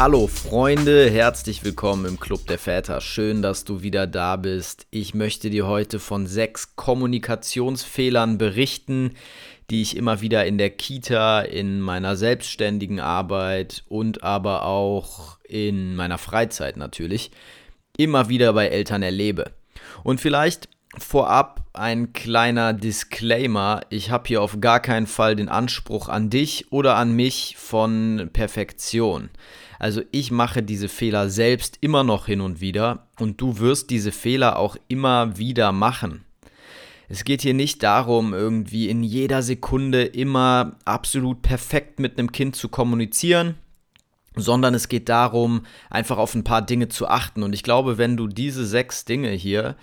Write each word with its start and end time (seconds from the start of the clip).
Hallo 0.00 0.28
Freunde, 0.28 1.10
herzlich 1.10 1.62
willkommen 1.62 2.06
im 2.06 2.18
Club 2.18 2.46
der 2.46 2.58
Väter. 2.58 3.02
Schön, 3.02 3.42
dass 3.42 3.64
du 3.64 3.82
wieder 3.82 4.06
da 4.06 4.36
bist. 4.36 4.86
Ich 4.90 5.12
möchte 5.12 5.50
dir 5.50 5.66
heute 5.66 5.98
von 5.98 6.26
sechs 6.26 6.74
Kommunikationsfehlern 6.74 8.38
berichten, 8.38 9.10
die 9.68 9.82
ich 9.82 9.98
immer 9.98 10.22
wieder 10.22 10.46
in 10.46 10.56
der 10.56 10.70
Kita, 10.70 11.42
in 11.42 11.82
meiner 11.82 12.16
selbstständigen 12.16 12.98
Arbeit 12.98 13.84
und 13.90 14.22
aber 14.22 14.64
auch 14.64 15.36
in 15.46 15.94
meiner 15.96 16.16
Freizeit 16.16 16.78
natürlich 16.78 17.30
immer 17.98 18.30
wieder 18.30 18.54
bei 18.54 18.68
Eltern 18.68 19.02
erlebe. 19.02 19.52
Und 20.02 20.18
vielleicht 20.18 20.70
vorab 20.96 21.66
ein 21.74 22.14
kleiner 22.14 22.72
Disclaimer. 22.72 23.82
Ich 23.90 24.10
habe 24.10 24.28
hier 24.28 24.40
auf 24.40 24.62
gar 24.62 24.80
keinen 24.80 25.06
Fall 25.06 25.36
den 25.36 25.50
Anspruch 25.50 26.08
an 26.08 26.30
dich 26.30 26.72
oder 26.72 26.96
an 26.96 27.12
mich 27.12 27.56
von 27.58 28.30
Perfektion. 28.32 29.28
Also 29.80 30.02
ich 30.12 30.30
mache 30.30 30.62
diese 30.62 30.90
Fehler 30.90 31.30
selbst 31.30 31.78
immer 31.80 32.04
noch 32.04 32.26
hin 32.26 32.42
und 32.42 32.60
wieder 32.60 33.08
und 33.18 33.40
du 33.40 33.58
wirst 33.58 33.88
diese 33.88 34.12
Fehler 34.12 34.58
auch 34.58 34.76
immer 34.88 35.38
wieder 35.38 35.72
machen. 35.72 36.26
Es 37.08 37.24
geht 37.24 37.40
hier 37.40 37.54
nicht 37.54 37.82
darum, 37.82 38.34
irgendwie 38.34 38.90
in 38.90 39.02
jeder 39.02 39.42
Sekunde 39.42 40.04
immer 40.04 40.76
absolut 40.84 41.40
perfekt 41.40 41.98
mit 41.98 42.18
einem 42.18 42.30
Kind 42.30 42.56
zu 42.56 42.68
kommunizieren, 42.68 43.54
sondern 44.36 44.74
es 44.74 44.88
geht 44.88 45.08
darum, 45.08 45.64
einfach 45.88 46.18
auf 46.18 46.34
ein 46.34 46.44
paar 46.44 46.60
Dinge 46.60 46.88
zu 46.88 47.08
achten. 47.08 47.42
Und 47.42 47.54
ich 47.54 47.62
glaube, 47.62 47.96
wenn 47.96 48.18
du 48.18 48.26
diese 48.26 48.66
sechs 48.66 49.06
Dinge 49.06 49.30
hier 49.30 49.76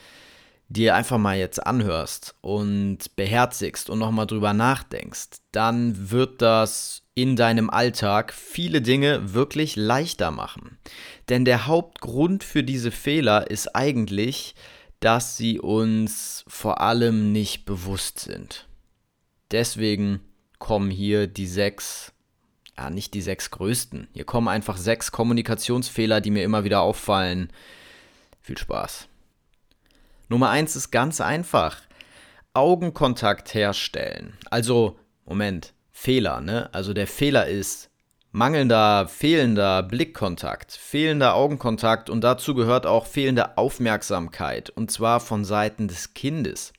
dir 0.69 0.93
einfach 0.93 1.17
mal 1.17 1.38
jetzt 1.38 1.66
anhörst 1.66 2.36
und 2.41 3.16
beherzigst 3.16 3.89
und 3.89 3.97
nochmal 3.97 4.27
drüber 4.27 4.53
nachdenkst, 4.53 5.39
dann 5.52 6.11
wird 6.11 6.43
das 6.43 7.02
in 7.17 7.35
deinem 7.35 7.71
Alltag 7.71 8.31
viele 8.31 8.79
Dinge 8.79 9.33
wirklich 9.33 9.75
leichter 9.75 10.29
machen. 10.29 10.77
Denn 11.29 11.45
der 11.45 11.65
Hauptgrund 11.65 12.43
für 12.43 12.63
diese 12.63 12.91
Fehler 12.91 13.49
ist 13.49 13.75
eigentlich, 13.75 14.53
dass 14.99 15.35
sie 15.35 15.59
uns 15.59 16.45
vor 16.47 16.79
allem 16.79 17.31
nicht 17.31 17.65
bewusst 17.65 18.19
sind. 18.19 18.67
Deswegen 19.49 20.19
kommen 20.59 20.91
hier 20.91 21.25
die 21.25 21.47
sechs, 21.47 22.13
ja 22.77 22.91
nicht 22.91 23.15
die 23.15 23.23
sechs 23.23 23.49
größten, 23.49 24.09
hier 24.13 24.25
kommen 24.25 24.47
einfach 24.47 24.77
sechs 24.77 25.11
Kommunikationsfehler, 25.11 26.21
die 26.21 26.29
mir 26.29 26.43
immer 26.43 26.65
wieder 26.65 26.81
auffallen. 26.81 27.52
Viel 28.41 28.59
Spaß. 28.59 29.07
Nummer 30.29 30.52
eins 30.52 30.75
ist 30.75 30.91
ganz 30.91 31.19
einfach. 31.19 31.81
Augenkontakt 32.53 33.55
herstellen. 33.55 34.37
Also, 34.52 34.99
Moment, 35.25 35.73
Fehler, 35.99 36.41
ne? 36.41 36.69
Also 36.73 36.93
der 36.93 37.07
Fehler 37.07 37.47
ist 37.47 37.89
mangelnder, 38.31 39.07
fehlender 39.07 39.81
Blickkontakt, 39.81 40.71
fehlender 40.71 41.33
Augenkontakt 41.33 42.11
und 42.11 42.23
dazu 42.23 42.53
gehört 42.53 42.85
auch 42.85 43.07
fehlende 43.07 43.57
Aufmerksamkeit 43.57 44.69
und 44.69 44.91
zwar 44.91 45.19
von 45.19 45.43
Seiten 45.43 45.87
des 45.87 46.13
Kindes. 46.13 46.71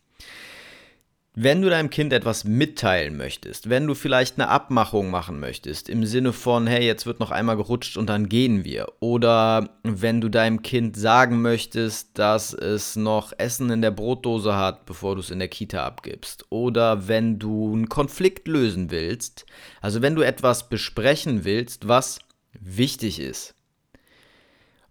Wenn 1.41 1.63
du 1.63 1.71
deinem 1.71 1.89
Kind 1.89 2.13
etwas 2.13 2.43
mitteilen 2.43 3.17
möchtest, 3.17 3.71
wenn 3.71 3.87
du 3.87 3.95
vielleicht 3.95 4.41
eine 4.41 4.49
Abmachung 4.49 5.09
machen 5.09 5.39
möchtest, 5.39 5.89
im 5.89 6.05
Sinne 6.05 6.33
von, 6.33 6.67
hey, 6.67 6.85
jetzt 6.85 7.07
wird 7.07 7.21
noch 7.21 7.31
einmal 7.31 7.57
gerutscht 7.57 7.97
und 7.97 8.09
dann 8.09 8.29
gehen 8.29 8.65
wir, 8.65 8.89
oder 8.99 9.79
wenn 9.85 10.21
du 10.21 10.31
deinem 10.31 10.63
Kind 10.63 10.97
sagen 10.97 11.41
möchtest, 11.41 12.19
dass 12.19 12.55
es 12.55 12.97
noch 12.97 13.33
Essen 13.39 13.71
in 13.71 13.83
der 13.83 13.93
Brotdose 13.93 14.57
hat, 14.57 14.85
bevor 14.85 15.15
du 15.15 15.21
es 15.21 15.31
in 15.31 15.39
der 15.39 15.47
Kita 15.47 15.87
abgibst, 15.87 16.45
oder 16.51 17.07
wenn 17.07 17.39
du 17.39 17.73
einen 17.73 17.89
Konflikt 17.89 18.49
lösen 18.49 18.91
willst, 18.91 19.47
also 19.81 20.03
wenn 20.03 20.17
du 20.17 20.23
etwas 20.23 20.69
besprechen 20.69 21.45
willst, 21.45 21.87
was 21.87 22.19
wichtig 22.53 23.21
ist 23.21 23.55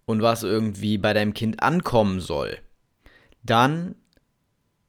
und 0.06 0.22
was 0.22 0.44
irgendwie 0.44 0.96
bei 0.96 1.12
deinem 1.12 1.34
Kind 1.34 1.62
ankommen 1.62 2.20
soll, 2.20 2.56
dann 3.42 3.96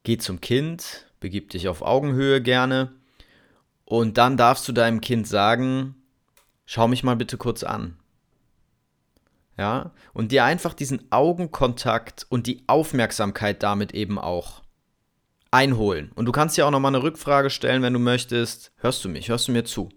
geh 0.03 0.17
zum 0.17 0.39
Kind, 0.39 1.08
begib 1.19 1.49
dich 1.49 1.67
auf 1.67 1.81
Augenhöhe 1.81 2.41
gerne 2.41 2.93
und 3.85 4.17
dann 4.17 4.37
darfst 4.37 4.67
du 4.67 4.71
deinem 4.71 5.01
Kind 5.01 5.27
sagen, 5.27 5.95
schau 6.65 6.87
mich 6.87 7.03
mal 7.03 7.15
bitte 7.15 7.37
kurz 7.37 7.63
an. 7.63 7.97
Ja, 9.57 9.91
und 10.13 10.31
dir 10.31 10.45
einfach 10.45 10.73
diesen 10.73 11.11
Augenkontakt 11.11 12.25
und 12.29 12.47
die 12.47 12.63
Aufmerksamkeit 12.67 13.61
damit 13.61 13.93
eben 13.93 14.17
auch 14.17 14.61
einholen. 15.51 16.11
Und 16.15 16.27
du 16.27 16.31
kannst 16.31 16.55
ja 16.55 16.65
auch 16.65 16.71
nochmal 16.71 16.95
eine 16.95 17.03
Rückfrage 17.03 17.49
stellen, 17.49 17.81
wenn 17.81 17.93
du 17.93 17.99
möchtest. 17.99 18.71
Hörst 18.77 19.03
du 19.03 19.09
mich? 19.09 19.27
Hörst 19.27 19.49
du 19.49 19.51
mir 19.51 19.65
zu? 19.65 19.89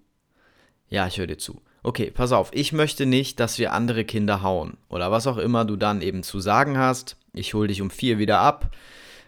Ja, 0.89 1.07
ich 1.07 1.19
höre 1.19 1.29
dir 1.29 1.39
zu. 1.39 1.63
Okay, 1.85 2.11
pass 2.11 2.33
auf, 2.33 2.51
ich 2.53 2.73
möchte 2.73 3.07
nicht, 3.07 3.39
dass 3.39 3.59
wir 3.59 3.73
andere 3.73 4.05
Kinder 4.05 4.43
hauen. 4.43 4.79
Oder 4.89 5.13
was 5.13 5.27
auch 5.27 5.37
immer 5.37 5.65
du 5.65 5.77
dann 5.77 6.01
eben 6.01 6.23
zu 6.23 6.41
sagen 6.41 6.79
hast. 6.79 7.17
Ich 7.33 7.55
hole 7.55 7.69
dich 7.69 7.83
um 7.83 7.91
vier 7.91 8.19
wieder 8.19 8.41
ab 8.41 8.75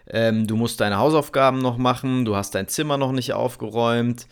ähm, 0.09 0.47
du 0.47 0.55
musst 0.55 0.79
deine 0.81 0.97
Hausaufgaben 0.97 1.59
noch 1.59 1.77
machen, 1.77 2.25
du 2.25 2.35
hast 2.35 2.55
dein 2.55 2.67
Zimmer 2.67 2.97
noch 2.97 3.11
nicht 3.11 3.33
aufgeräumt. 3.33 4.27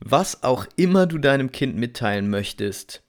Was 0.00 0.42
auch 0.42 0.66
immer 0.76 1.06
du 1.06 1.18
deinem 1.18 1.50
Kind 1.50 1.76
mitteilen 1.76 2.30
möchtest, 2.30 3.02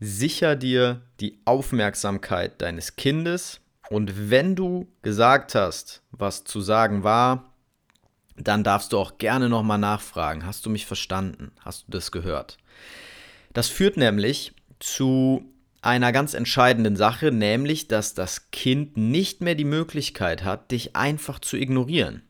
sicher 0.00 0.56
dir 0.56 1.02
die 1.20 1.40
Aufmerksamkeit 1.44 2.60
deines 2.60 2.96
Kindes 2.96 3.60
und 3.90 4.30
wenn 4.30 4.54
du 4.54 4.86
gesagt 5.02 5.56
hast, 5.56 6.02
was 6.12 6.44
zu 6.44 6.60
sagen 6.60 7.02
war, 7.02 7.52
dann 8.36 8.64
darfst 8.64 8.92
du 8.92 8.98
auch 8.98 9.18
gerne 9.18 9.48
nochmal 9.48 9.78
nachfragen. 9.78 10.46
Hast 10.46 10.64
du 10.64 10.70
mich 10.70 10.86
verstanden? 10.86 11.50
Hast 11.60 11.88
du 11.88 11.92
das 11.92 12.12
gehört? 12.12 12.56
Das 13.52 13.68
führt 13.68 13.96
nämlich 13.96 14.54
zu 14.78 15.44
einer 15.82 16.12
ganz 16.12 16.34
entscheidenden 16.34 16.96
Sache, 16.96 17.32
nämlich 17.32 17.88
dass 17.88 18.14
das 18.14 18.50
Kind 18.50 18.96
nicht 18.96 19.40
mehr 19.40 19.54
die 19.54 19.64
Möglichkeit 19.64 20.44
hat, 20.44 20.70
dich 20.70 20.96
einfach 20.96 21.38
zu 21.38 21.56
ignorieren. 21.56 22.22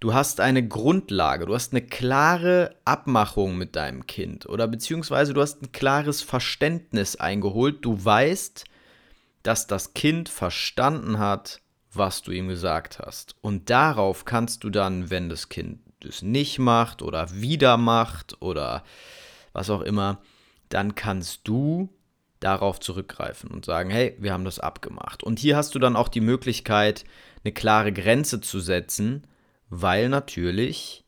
Du 0.00 0.14
hast 0.14 0.40
eine 0.40 0.66
Grundlage, 0.66 1.46
du 1.46 1.54
hast 1.54 1.72
eine 1.72 1.82
klare 1.82 2.74
Abmachung 2.84 3.56
mit 3.56 3.76
deinem 3.76 4.06
Kind 4.06 4.46
oder 4.46 4.66
beziehungsweise 4.66 5.32
du 5.32 5.40
hast 5.40 5.62
ein 5.62 5.70
klares 5.70 6.22
Verständnis 6.22 7.14
eingeholt. 7.14 7.84
Du 7.84 8.04
weißt, 8.04 8.64
dass 9.44 9.68
das 9.68 9.94
Kind 9.94 10.28
verstanden 10.28 11.18
hat, 11.18 11.60
was 11.92 12.22
du 12.22 12.32
ihm 12.32 12.48
gesagt 12.48 12.98
hast. 12.98 13.36
Und 13.42 13.70
darauf 13.70 14.24
kannst 14.24 14.64
du 14.64 14.70
dann, 14.70 15.10
wenn 15.10 15.28
das 15.28 15.48
Kind 15.48 15.78
es 16.04 16.22
nicht 16.22 16.58
macht 16.58 17.00
oder 17.00 17.30
wieder 17.32 17.76
macht 17.76 18.42
oder 18.42 18.82
was 19.52 19.70
auch 19.70 19.82
immer, 19.82 20.20
dann 20.68 20.96
kannst 20.96 21.46
du 21.46 21.90
darauf 22.42 22.80
zurückgreifen 22.80 23.50
und 23.50 23.64
sagen, 23.64 23.90
hey, 23.90 24.16
wir 24.18 24.32
haben 24.32 24.44
das 24.44 24.58
abgemacht. 24.58 25.22
Und 25.22 25.38
hier 25.38 25.56
hast 25.56 25.74
du 25.74 25.78
dann 25.78 25.96
auch 25.96 26.08
die 26.08 26.20
Möglichkeit, 26.20 27.04
eine 27.44 27.52
klare 27.52 27.92
Grenze 27.92 28.40
zu 28.40 28.60
setzen, 28.60 29.26
weil 29.68 30.08
natürlich 30.08 31.04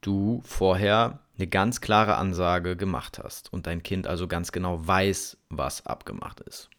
du 0.00 0.42
vorher 0.44 1.20
eine 1.36 1.46
ganz 1.46 1.80
klare 1.80 2.16
Ansage 2.16 2.76
gemacht 2.76 3.20
hast 3.22 3.52
und 3.52 3.66
dein 3.66 3.82
Kind 3.82 4.06
also 4.06 4.26
ganz 4.26 4.52
genau 4.52 4.86
weiß, 4.86 5.36
was 5.50 5.84
abgemacht 5.86 6.40
ist. 6.40 6.70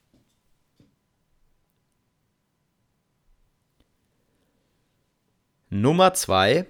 Nummer 5.69 6.13
zwei. 6.13 6.65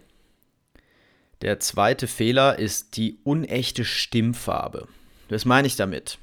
Der 1.42 1.60
zweite 1.60 2.08
Fehler 2.08 2.58
ist 2.58 2.98
die 2.98 3.20
unechte 3.24 3.86
Stimmfarbe. 3.86 4.88
Was 5.30 5.46
meine 5.46 5.68
ich 5.68 5.76
damit? 5.76 6.18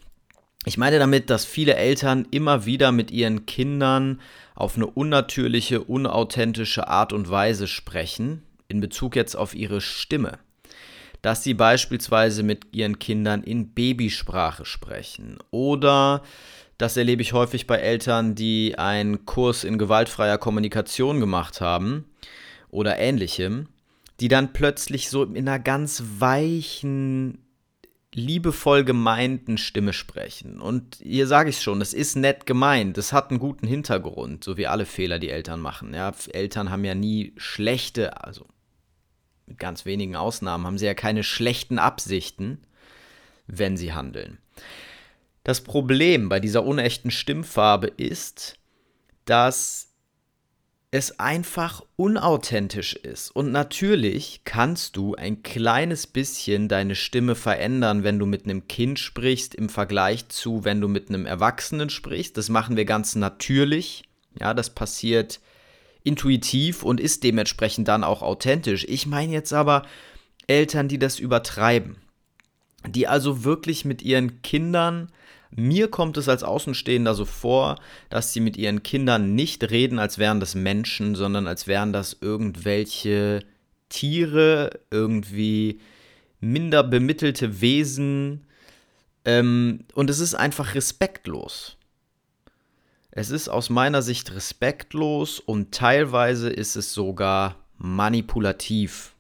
Ich 0.66 0.78
meine 0.78 0.99
damit, 0.99 1.28
dass 1.28 1.44
viele 1.44 1.75
Eltern 1.75 2.26
immer 2.31 2.64
wieder 2.64 2.90
mit 2.90 3.11
ihren 3.11 3.44
Kindern 3.44 4.20
auf 4.55 4.76
eine 4.76 4.87
unnatürliche, 4.87 5.82
unauthentische 5.82 6.88
Art 6.88 7.12
und 7.12 7.28
Weise 7.28 7.66
sprechen, 7.66 8.43
in 8.69 8.81
Bezug 8.81 9.14
jetzt 9.14 9.37
auf 9.37 9.55
ihre 9.55 9.82
Stimme. 9.82 10.38
Dass 11.20 11.43
sie 11.43 11.55
beispielsweise 11.55 12.43
mit 12.43 12.75
ihren 12.75 12.99
Kindern 12.99 13.43
in 13.43 13.69
Babysprache 13.75 14.64
sprechen 14.64 15.38
oder 15.50 16.22
das 16.78 16.96
erlebe 16.96 17.22
ich 17.22 17.32
häufig 17.32 17.67
bei 17.67 17.76
Eltern, 17.76 18.34
die 18.34 18.78
einen 18.78 19.26
Kurs 19.26 19.64
in 19.64 19.78
gewaltfreier 19.78 20.38
Kommunikation 20.38 21.20
gemacht 21.20 21.60
haben 21.60 22.05
oder 22.69 22.99
ähnlichem, 22.99 23.69
die 24.20 24.28
dann 24.28 24.52
plötzlich 24.52 25.08
so 25.08 25.22
in 25.25 25.49
einer 25.49 25.58
ganz 25.58 26.02
weichen 26.19 27.44
liebevoll 28.14 28.84
gemeinten 28.84 29.58
Stimme 29.58 29.93
sprechen. 29.93 30.61
Und 30.61 30.96
hier 31.02 31.26
sage 31.26 31.50
ich 31.50 31.61
schon, 31.61 31.81
es 31.81 31.93
ist 31.93 32.16
nett 32.16 32.46
gemeint, 32.46 32.96
es 32.96 33.12
hat 33.12 33.31
einen 33.31 33.40
guten 33.40 33.66
Hintergrund, 33.66 34.44
so 34.44 34.56
wie 34.56 34.66
alle 34.66 34.87
Fehler, 34.87 35.19
die 35.19 35.31
Eltern 35.31 35.61
machen. 35.61 35.93
Ja, 35.94 36.12
Eltern 36.32 36.70
haben 36.70 36.84
ja 36.84 36.94
nie 36.94 37.32
schlechte, 37.37 38.22
also 38.25 38.46
mit 39.46 39.58
ganz 39.58 39.84
wenigen 39.84 40.16
Ausnahmen, 40.16 40.66
haben 40.66 40.78
sie 40.78 40.87
ja 40.87 40.94
keine 40.94 41.22
schlechten 41.22 41.78
Absichten, 41.78 42.62
wenn 43.46 43.76
sie 43.76 43.93
handeln. 43.93 44.38
Das 45.43 45.62
Problem 45.62 46.28
bei 46.28 46.40
dieser 46.40 46.64
unechten 46.64 47.10
Stimmfarbe 47.10 47.88
ist, 47.88 48.58
dass 49.26 49.83
es 50.94 51.19
einfach 51.19 51.82
unauthentisch 51.96 52.94
ist. 52.94 53.35
Und 53.35 53.50
natürlich 53.50 54.43
kannst 54.44 54.94
du 54.94 55.17
ein 55.17 55.43
kleines 55.43 56.06
bisschen 56.06 56.69
deine 56.69 56.94
Stimme 56.94 57.35
verändern, 57.35 58.05
wenn 58.05 58.20
du 58.20 58.26
mit 58.26 58.44
einem 58.44 58.69
Kind 58.69 59.00
sprichst, 59.00 59.56
im 59.56 59.69
Vergleich 59.69 60.29
zu, 60.29 60.62
wenn 60.62 60.81
du 60.81 60.87
mit 60.87 61.08
einem 61.08 61.26
Erwachsenen 61.26 61.91
sprichst. 61.91 62.37
Das 62.37 62.49
machen 62.49 62.76
wir 62.76 62.85
ganz 62.85 63.17
natürlich. 63.17 64.05
Ja, 64.38 64.55
das 64.55 64.70
passiert 64.70 65.41
intuitiv 66.05 66.85
und 66.85 67.00
ist 67.00 67.25
dementsprechend 67.25 67.88
dann 67.88 68.05
auch 68.05 68.23
authentisch. 68.23 68.87
Ich 68.88 69.05
meine 69.05 69.32
jetzt 69.32 69.52
aber 69.52 69.82
Eltern, 70.46 70.87
die 70.87 71.00
das 71.00 71.19
übertreiben. 71.19 71.96
Die 72.87 73.08
also 73.08 73.43
wirklich 73.43 73.85
mit 73.85 74.00
ihren 74.02 74.43
Kindern 74.43 75.11
mir 75.56 75.88
kommt 75.88 76.16
es 76.16 76.28
als 76.28 76.42
Außenstehender 76.42 77.14
so 77.14 77.24
vor, 77.24 77.76
dass 78.10 78.32
sie 78.32 78.40
mit 78.40 78.56
ihren 78.56 78.82
Kindern 78.82 79.34
nicht 79.34 79.70
reden, 79.70 79.98
als 79.98 80.18
wären 80.18 80.40
das 80.40 80.54
Menschen, 80.54 81.14
sondern 81.14 81.46
als 81.46 81.66
wären 81.66 81.92
das 81.92 82.16
irgendwelche 82.20 83.44
Tiere, 83.88 84.80
irgendwie 84.90 85.80
minder 86.40 86.82
bemittelte 86.82 87.60
Wesen. 87.60 88.46
Ähm, 89.24 89.84
und 89.94 90.10
es 90.10 90.18
ist 90.18 90.34
einfach 90.34 90.74
respektlos. 90.74 91.76
Es 93.12 93.30
ist 93.30 93.48
aus 93.48 93.70
meiner 93.70 94.02
Sicht 94.02 94.34
respektlos 94.34 95.38
und 95.38 95.72
teilweise 95.72 96.50
ist 96.50 96.74
es 96.74 96.92
sogar 96.92 97.56
manipulativ 97.78 99.13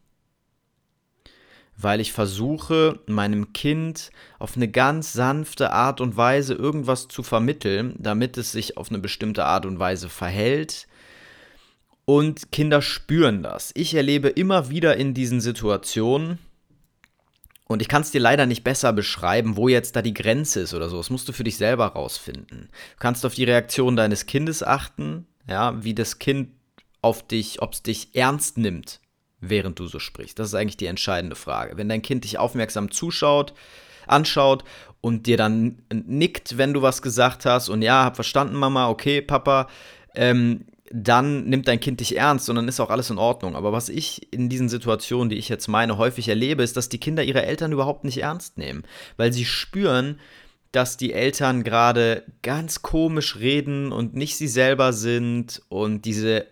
weil 1.76 2.00
ich 2.00 2.12
versuche, 2.12 3.00
meinem 3.06 3.52
Kind 3.52 4.10
auf 4.38 4.56
eine 4.56 4.68
ganz 4.68 5.12
sanfte 5.12 5.72
Art 5.72 6.00
und 6.00 6.16
Weise 6.16 6.54
irgendwas 6.54 7.08
zu 7.08 7.22
vermitteln, 7.22 7.94
damit 7.98 8.36
es 8.38 8.52
sich 8.52 8.76
auf 8.76 8.90
eine 8.90 8.98
bestimmte 8.98 9.44
Art 9.44 9.66
und 9.66 9.78
Weise 9.78 10.08
verhält. 10.08 10.86
Und 12.04 12.52
Kinder 12.52 12.82
spüren 12.82 13.42
das. 13.42 13.72
Ich 13.74 13.94
erlebe 13.94 14.28
immer 14.28 14.70
wieder 14.70 14.96
in 14.96 15.14
diesen 15.14 15.40
Situationen, 15.40 16.38
und 17.66 17.80
ich 17.80 17.88
kann 17.88 18.02
es 18.02 18.10
dir 18.10 18.20
leider 18.20 18.44
nicht 18.44 18.62
besser 18.62 18.92
beschreiben, 18.92 19.56
wo 19.56 19.68
jetzt 19.68 19.96
da 19.96 20.02
die 20.02 20.12
Grenze 20.12 20.60
ist 20.60 20.74
oder 20.74 20.90
so. 20.90 20.98
Das 20.98 21.08
musst 21.08 21.28
du 21.28 21.32
für 21.32 21.44
dich 21.44 21.56
selber 21.56 21.86
rausfinden. 21.86 22.68
Du 22.70 22.98
kannst 22.98 23.24
auf 23.24 23.34
die 23.34 23.44
Reaktion 23.44 23.96
deines 23.96 24.26
Kindes 24.26 24.62
achten, 24.62 25.26
ja, 25.48 25.82
wie 25.82 25.94
das 25.94 26.18
Kind 26.18 26.50
auf 27.00 27.26
dich, 27.26 27.62
ob 27.62 27.72
es 27.72 27.82
dich 27.82 28.14
ernst 28.14 28.58
nimmt 28.58 29.00
während 29.48 29.78
du 29.78 29.86
so 29.86 29.98
sprichst? 29.98 30.38
Das 30.38 30.48
ist 30.48 30.54
eigentlich 30.54 30.76
die 30.76 30.86
entscheidende 30.86 31.36
Frage. 31.36 31.76
Wenn 31.76 31.88
dein 31.88 32.02
Kind 32.02 32.24
dich 32.24 32.38
aufmerksam 32.38 32.90
zuschaut, 32.90 33.54
anschaut 34.06 34.64
und 35.00 35.26
dir 35.26 35.36
dann 35.36 35.82
nickt, 35.92 36.58
wenn 36.58 36.74
du 36.74 36.82
was 36.82 37.02
gesagt 37.02 37.46
hast 37.46 37.68
und 37.68 37.82
ja, 37.82 38.04
hab 38.04 38.16
verstanden, 38.16 38.56
Mama, 38.56 38.88
okay, 38.88 39.20
Papa, 39.20 39.68
ähm, 40.14 40.64
dann 40.90 41.44
nimmt 41.44 41.66
dein 41.66 41.80
Kind 41.80 42.00
dich 42.00 42.16
ernst 42.16 42.48
und 42.48 42.56
dann 42.56 42.68
ist 42.68 42.78
auch 42.78 42.90
alles 42.90 43.10
in 43.10 43.18
Ordnung. 43.18 43.56
Aber 43.56 43.72
was 43.72 43.88
ich 43.88 44.32
in 44.32 44.48
diesen 44.48 44.68
Situationen, 44.68 45.28
die 45.28 45.36
ich 45.36 45.48
jetzt 45.48 45.66
meine, 45.66 45.98
häufig 45.98 46.28
erlebe, 46.28 46.62
ist, 46.62 46.76
dass 46.76 46.88
die 46.88 47.00
Kinder 47.00 47.24
ihre 47.24 47.44
Eltern 47.44 47.72
überhaupt 47.72 48.04
nicht 48.04 48.18
ernst 48.18 48.58
nehmen, 48.58 48.84
weil 49.16 49.32
sie 49.32 49.44
spüren, 49.44 50.20
dass 50.72 50.96
die 50.96 51.12
Eltern 51.12 51.64
gerade 51.64 52.24
ganz 52.42 52.82
komisch 52.82 53.36
reden 53.36 53.92
und 53.92 54.14
nicht 54.14 54.36
sie 54.36 54.48
selber 54.48 54.92
sind 54.92 55.62
und 55.68 56.04
diese 56.04 56.46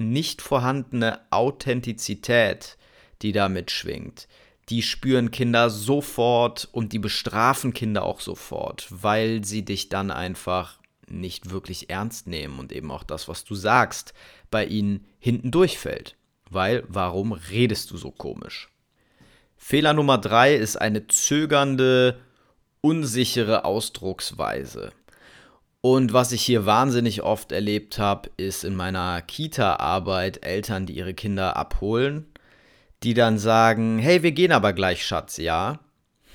nicht 0.00 0.42
vorhandene 0.42 1.20
Authentizität, 1.30 2.76
die 3.22 3.32
da 3.32 3.48
mitschwingt, 3.48 4.28
die 4.68 4.82
spüren 4.82 5.30
Kinder 5.30 5.70
sofort 5.70 6.68
und 6.72 6.92
die 6.92 6.98
bestrafen 6.98 7.72
Kinder 7.72 8.04
auch 8.04 8.20
sofort, 8.20 8.86
weil 8.90 9.44
sie 9.44 9.64
dich 9.64 9.88
dann 9.88 10.10
einfach 10.10 10.78
nicht 11.06 11.50
wirklich 11.50 11.88
ernst 11.88 12.26
nehmen 12.26 12.58
und 12.58 12.72
eben 12.72 12.90
auch 12.90 13.02
das, 13.02 13.28
was 13.28 13.44
du 13.44 13.54
sagst, 13.54 14.12
bei 14.50 14.66
ihnen 14.66 15.06
hinten 15.18 15.50
durchfällt. 15.50 16.16
Weil, 16.50 16.84
warum 16.88 17.32
redest 17.32 17.90
du 17.90 17.96
so 17.96 18.10
komisch? 18.10 18.68
Fehler 19.56 19.92
Nummer 19.92 20.18
drei 20.18 20.54
ist 20.54 20.76
eine 20.76 21.06
zögernde, 21.08 22.20
unsichere 22.80 23.64
Ausdrucksweise. 23.64 24.92
Und 25.80 26.12
was 26.12 26.32
ich 26.32 26.42
hier 26.42 26.66
wahnsinnig 26.66 27.22
oft 27.22 27.52
erlebt 27.52 27.98
habe, 27.98 28.30
ist 28.36 28.64
in 28.64 28.74
meiner 28.74 29.22
Kita-Arbeit 29.22 30.44
Eltern, 30.44 30.86
die 30.86 30.96
ihre 30.96 31.14
Kinder 31.14 31.56
abholen, 31.56 32.26
die 33.04 33.14
dann 33.14 33.38
sagen, 33.38 33.98
hey, 33.98 34.22
wir 34.22 34.32
gehen 34.32 34.52
aber 34.52 34.72
gleich, 34.72 35.06
Schatz, 35.06 35.36
ja. 35.36 35.80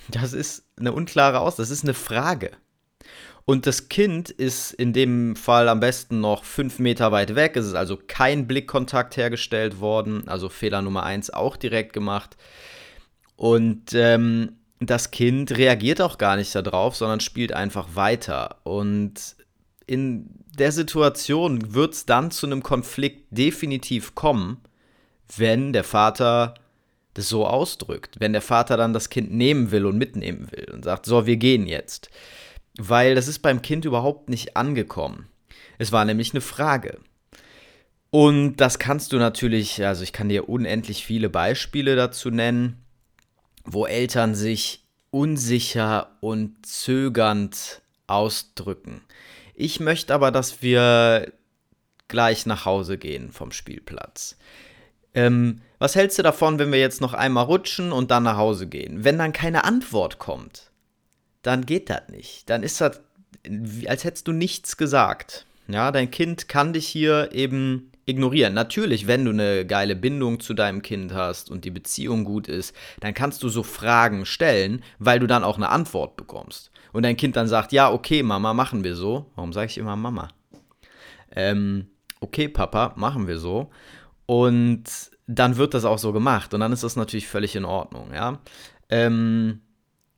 Das 0.09 0.33
ist 0.33 0.65
eine 0.77 0.91
unklare 0.91 1.39
Aus, 1.39 1.55
das 1.55 1.69
ist 1.69 1.83
eine 1.83 1.93
Frage. 1.93 2.51
Und 3.45 3.67
das 3.67 3.89
Kind 3.89 4.29
ist 4.29 4.71
in 4.71 4.93
dem 4.93 5.35
Fall 5.35 5.67
am 5.67 5.81
besten 5.81 6.21
noch 6.21 6.45
fünf 6.45 6.79
Meter 6.79 7.11
weit 7.11 7.35
weg. 7.35 7.57
Es 7.57 7.65
ist 7.65 7.73
also 7.73 7.99
kein 8.07 8.47
Blickkontakt 8.47 9.17
hergestellt 9.17 9.81
worden. 9.81 10.27
Also 10.29 10.47
Fehler 10.47 10.81
Nummer 10.81 11.03
eins 11.03 11.29
auch 11.29 11.57
direkt 11.57 11.91
gemacht. 11.91 12.37
Und 13.35 13.93
ähm, 13.93 14.59
das 14.85 15.11
Kind 15.11 15.51
reagiert 15.57 16.01
auch 16.01 16.17
gar 16.17 16.35
nicht 16.35 16.53
darauf, 16.55 16.95
sondern 16.95 17.19
spielt 17.19 17.53
einfach 17.53 17.95
weiter. 17.95 18.57
Und 18.63 19.35
in 19.85 20.29
der 20.57 20.71
Situation 20.71 21.73
wird 21.73 21.93
es 21.93 22.05
dann 22.05 22.31
zu 22.31 22.45
einem 22.45 22.63
Konflikt 22.63 23.27
definitiv 23.31 24.15
kommen, 24.15 24.61
wenn 25.35 25.73
der 25.73 25.83
Vater 25.83 26.55
das 27.13 27.29
so 27.29 27.45
ausdrückt. 27.45 28.19
Wenn 28.19 28.33
der 28.33 28.41
Vater 28.41 28.77
dann 28.77 28.93
das 28.93 29.09
Kind 29.09 29.31
nehmen 29.31 29.71
will 29.71 29.85
und 29.85 29.97
mitnehmen 29.97 30.51
will 30.51 30.69
und 30.71 30.83
sagt, 30.83 31.05
so, 31.05 31.25
wir 31.25 31.37
gehen 31.37 31.67
jetzt. 31.67 32.09
Weil 32.77 33.15
das 33.15 33.27
ist 33.27 33.39
beim 33.39 33.61
Kind 33.61 33.85
überhaupt 33.85 34.29
nicht 34.29 34.57
angekommen. 34.57 35.27
Es 35.77 35.91
war 35.91 36.05
nämlich 36.05 36.33
eine 36.33 36.41
Frage. 36.41 36.99
Und 38.09 38.57
das 38.57 38.79
kannst 38.79 39.11
du 39.11 39.17
natürlich, 39.17 39.83
also 39.85 40.03
ich 40.03 40.13
kann 40.13 40.29
dir 40.29 40.49
unendlich 40.49 41.05
viele 41.05 41.29
Beispiele 41.29 41.95
dazu 41.95 42.29
nennen 42.29 42.82
wo 43.63 43.85
Eltern 43.85 44.35
sich 44.35 44.83
unsicher 45.11 46.11
und 46.21 46.65
zögernd 46.65 47.81
ausdrücken. 48.07 49.01
Ich 49.55 49.79
möchte 49.79 50.13
aber, 50.13 50.31
dass 50.31 50.61
wir 50.61 51.31
gleich 52.07 52.45
nach 52.45 52.65
Hause 52.65 52.97
gehen 52.97 53.31
vom 53.31 53.51
Spielplatz. 53.51 54.37
Ähm, 55.13 55.61
was 55.79 55.95
hältst 55.95 56.17
du 56.17 56.23
davon, 56.23 56.59
wenn 56.59 56.71
wir 56.71 56.79
jetzt 56.79 57.01
noch 57.01 57.13
einmal 57.13 57.45
rutschen 57.45 57.91
und 57.91 58.11
dann 58.11 58.23
nach 58.23 58.37
Hause 58.37 58.67
gehen? 58.67 59.03
Wenn 59.03 59.17
dann 59.17 59.33
keine 59.33 59.63
Antwort 59.63 60.17
kommt, 60.17 60.71
dann 61.41 61.65
geht 61.65 61.89
das 61.89 62.09
nicht. 62.09 62.49
Dann 62.49 62.63
ist 62.63 62.81
das, 62.81 63.01
als 63.85 64.03
hättest 64.03 64.27
du 64.27 64.31
nichts 64.31 64.77
gesagt. 64.77 65.45
Ja, 65.67 65.91
dein 65.91 66.11
Kind 66.11 66.49
kann 66.49 66.73
dich 66.73 66.87
hier 66.87 67.29
eben 67.33 67.91
ignorieren. 68.05 68.53
Natürlich, 68.53 69.07
wenn 69.07 69.25
du 69.25 69.31
eine 69.31 69.65
geile 69.65 69.95
Bindung 69.95 70.39
zu 70.39 70.53
deinem 70.53 70.81
Kind 70.81 71.13
hast 71.13 71.49
und 71.49 71.65
die 71.65 71.71
Beziehung 71.71 72.23
gut 72.23 72.47
ist, 72.47 72.75
dann 72.99 73.13
kannst 73.13 73.43
du 73.43 73.49
so 73.49 73.63
Fragen 73.63 74.25
stellen, 74.25 74.83
weil 74.99 75.19
du 75.19 75.27
dann 75.27 75.43
auch 75.43 75.57
eine 75.57 75.69
Antwort 75.69 76.17
bekommst. 76.17 76.71
Und 76.91 77.03
dein 77.03 77.17
Kind 77.17 77.35
dann 77.35 77.47
sagt, 77.47 77.71
ja, 77.71 77.91
okay, 77.91 78.23
Mama, 78.23 78.53
machen 78.53 78.83
wir 78.83 78.95
so. 78.95 79.31
Warum 79.35 79.53
sage 79.53 79.67
ich 79.67 79.77
immer 79.77 79.95
Mama? 79.95 80.29
Ähm, 81.35 81.87
okay, 82.19 82.47
Papa, 82.47 82.93
machen 82.95 83.27
wir 83.27 83.39
so. 83.39 83.71
Und 84.25 84.83
dann 85.27 85.57
wird 85.57 85.73
das 85.73 85.85
auch 85.85 85.97
so 85.97 86.13
gemacht. 86.13 86.53
Und 86.53 86.59
dann 86.59 86.71
ist 86.71 86.83
das 86.83 86.95
natürlich 86.95 87.27
völlig 87.27 87.55
in 87.55 87.65
Ordnung, 87.65 88.13
ja. 88.13 88.39
Ähm, 88.89 89.61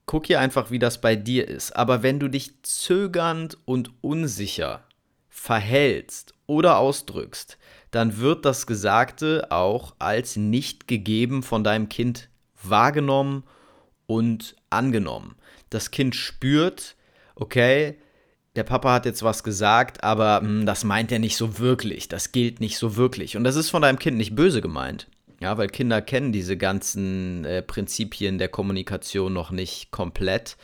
guck 0.06 0.28
hier 0.28 0.40
einfach, 0.40 0.72
wie 0.72 0.80
das 0.80 1.00
bei 1.00 1.16
dir 1.16 1.48
ist. 1.48 1.76
Aber 1.76 2.04
wenn 2.04 2.20
du 2.20 2.28
dich 2.28 2.62
zögernd 2.64 3.58
und 3.66 3.92
unsicher 4.02 4.84
verhältst 5.30 6.35
oder 6.48 6.78
ausdrückst, 6.78 7.58
dann 7.92 8.18
wird 8.18 8.46
das 8.46 8.68
Gesagte 8.68 9.48
auch 9.52 9.96
als 10.00 10.36
nicht 10.36 10.88
gegeben 10.88 11.44
von 11.44 11.64
deinem 11.64 11.90
Kind 11.90 12.30
wahrgenommen 12.62 13.44
und 14.08 14.56
angenommen. 14.70 15.36
Das 15.70 15.92
Kind 15.92 16.16
spürt, 16.16 16.96
okay, 17.36 17.96
der 18.56 18.64
Papa 18.64 18.94
hat 18.94 19.06
jetzt 19.06 19.24
was 19.24 19.44
gesagt, 19.44 20.04
aber 20.04 20.42
mh, 20.42 20.48
hm, 20.48 20.66
das 20.66 20.84
meint 20.84 21.12
er 21.12 21.20
nicht 21.20 21.36
so 21.36 21.60
wirklich, 21.60 22.08
das 22.08 22.32
gilt 22.32 22.60
nicht 22.60 22.78
so 22.78 22.96
wirklich. 22.96 23.38
Und 23.38 23.44
das 23.44 23.56
ist 23.56 23.70
von 23.70 23.82
deinem 23.82 24.00
Kind 24.00 24.18
nicht 24.18 24.36
böse 24.36 24.62
gemeint. 24.62 25.08
Ja, 25.42 25.58
weil 25.58 25.68
Kinder 25.68 26.02
kennen 26.02 26.32
diese 26.32 26.56
ganzen 26.56 27.44
äh, 27.44 27.62
Prinzipien 27.62 28.38
der 28.38 28.48
Kommunikation 28.48 29.34
noch 29.34 29.52
nicht 29.52 29.92
komplett. 29.92 30.56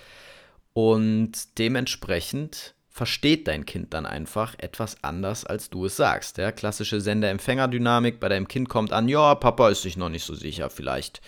Und 0.74 1.58
dementsprechend 1.58 2.74
versteht 2.92 3.48
dein 3.48 3.66
Kind 3.66 3.94
dann 3.94 4.06
einfach 4.06 4.54
etwas 4.60 5.02
anders, 5.02 5.46
als 5.46 5.70
du 5.70 5.86
es 5.86 5.96
sagst. 5.96 6.38
Ja, 6.38 6.52
klassische 6.52 7.00
Sender-Empfänger-Dynamik. 7.00 8.20
Bei 8.20 8.28
deinem 8.28 8.50
Kind 8.50 8.68
kommt 8.68 8.92
an, 8.92 9.08
ja, 9.08 9.34
Papa 9.36 9.70
ist 9.70 9.82
sich 9.82 9.96
noch 9.96 10.10
nicht 10.10 10.26
so 10.26 10.36
sicher, 10.36 10.70
vielleicht 10.70 11.22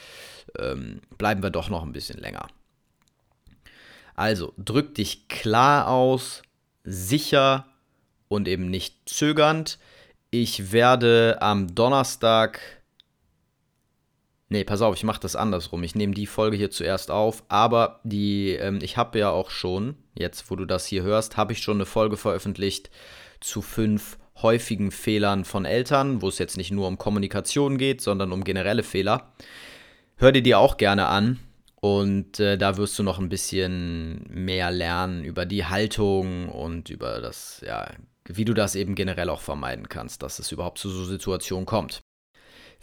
ähm, 0.59 1.01
bleiben 1.17 1.41
wir 1.41 1.49
doch 1.49 1.69
noch 1.69 1.83
ein 1.83 1.93
bisschen 1.93 2.19
länger. 2.19 2.47
Also 4.13 4.53
drück 4.57 4.93
dich 4.95 5.27
klar 5.29 5.87
aus, 5.87 6.43
sicher 6.83 7.65
und 8.27 8.47
eben 8.47 8.69
nicht 8.69 9.09
zögernd. 9.09 9.79
Ich 10.29 10.71
werde 10.71 11.37
am 11.39 11.73
Donnerstag. 11.73 12.59
Nee, 14.53 14.63
pass 14.63 14.83
auf, 14.83 14.95
ich 14.95 15.03
mache 15.03 15.19
das 15.19 15.35
andersrum. 15.35 15.81
Ich 15.81 15.95
nehme 15.95 16.13
die 16.13 16.27
Folge 16.27 16.55
hier 16.55 16.69
zuerst 16.69 17.09
auf, 17.09 17.43
aber 17.47 18.01
die, 18.03 18.51
ähm, 18.51 18.77
ich 18.83 18.97
habe 18.97 19.17
ja 19.17 19.31
auch 19.31 19.49
schon, 19.49 19.95
jetzt 20.13 20.51
wo 20.51 20.55
du 20.55 20.65
das 20.65 20.85
hier 20.85 21.01
hörst, 21.01 21.37
habe 21.37 21.53
ich 21.53 21.63
schon 21.63 21.77
eine 21.77 21.87
Folge 21.87 22.17
veröffentlicht 22.17 22.91
zu 23.39 23.63
fünf 23.63 24.19
häufigen 24.43 24.91
Fehlern 24.91 25.43
von 25.43 25.65
Eltern, 25.65 26.21
wo 26.21 26.27
es 26.27 26.37
jetzt 26.37 26.55
nicht 26.55 26.69
nur 26.69 26.87
um 26.87 26.99
Kommunikation 26.99 27.79
geht, 27.79 28.01
sondern 28.01 28.31
um 28.31 28.43
generelle 28.43 28.83
Fehler. 28.83 29.33
Hör 30.17 30.31
dir 30.31 30.43
die 30.43 30.53
auch 30.53 30.77
gerne 30.77 31.07
an. 31.07 31.39
Und 31.81 32.39
äh, 32.39 32.55
da 32.55 32.77
wirst 32.77 32.99
du 32.99 33.01
noch 33.01 33.17
ein 33.17 33.29
bisschen 33.29 34.23
mehr 34.29 34.69
lernen 34.69 35.23
über 35.23 35.47
die 35.47 35.65
Haltung 35.65 36.47
und 36.49 36.91
über 36.91 37.21
das, 37.21 37.63
ja, 37.65 37.89
wie 38.25 38.45
du 38.45 38.53
das 38.53 38.75
eben 38.75 38.93
generell 38.93 39.29
auch 39.29 39.41
vermeiden 39.41 39.89
kannst, 39.89 40.21
dass 40.21 40.37
es 40.37 40.51
überhaupt 40.51 40.77
zu 40.77 40.89
so 40.89 41.05
Situationen 41.05 41.65
kommt. 41.65 42.03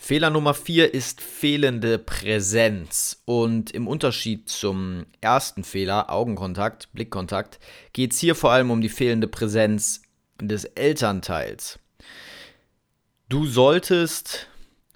Fehler 0.03 0.31
Nummer 0.31 0.55
vier 0.55 0.95
ist 0.95 1.21
fehlende 1.21 1.99
Präsenz. 1.99 3.23
Und 3.27 3.71
im 3.71 3.87
Unterschied 3.87 4.49
zum 4.49 5.05
ersten 5.21 5.63
Fehler, 5.63 6.11
Augenkontakt, 6.11 6.91
Blickkontakt, 6.95 7.61
geht 7.93 8.13
es 8.13 8.19
hier 8.19 8.35
vor 8.35 8.51
allem 8.51 8.71
um 8.71 8.81
die 8.81 8.89
fehlende 8.89 9.29
Präsenz 9.29 10.01
des 10.41 10.65
Elternteils. 10.65 11.79
Du 13.29 13.47
solltest 13.47 14.49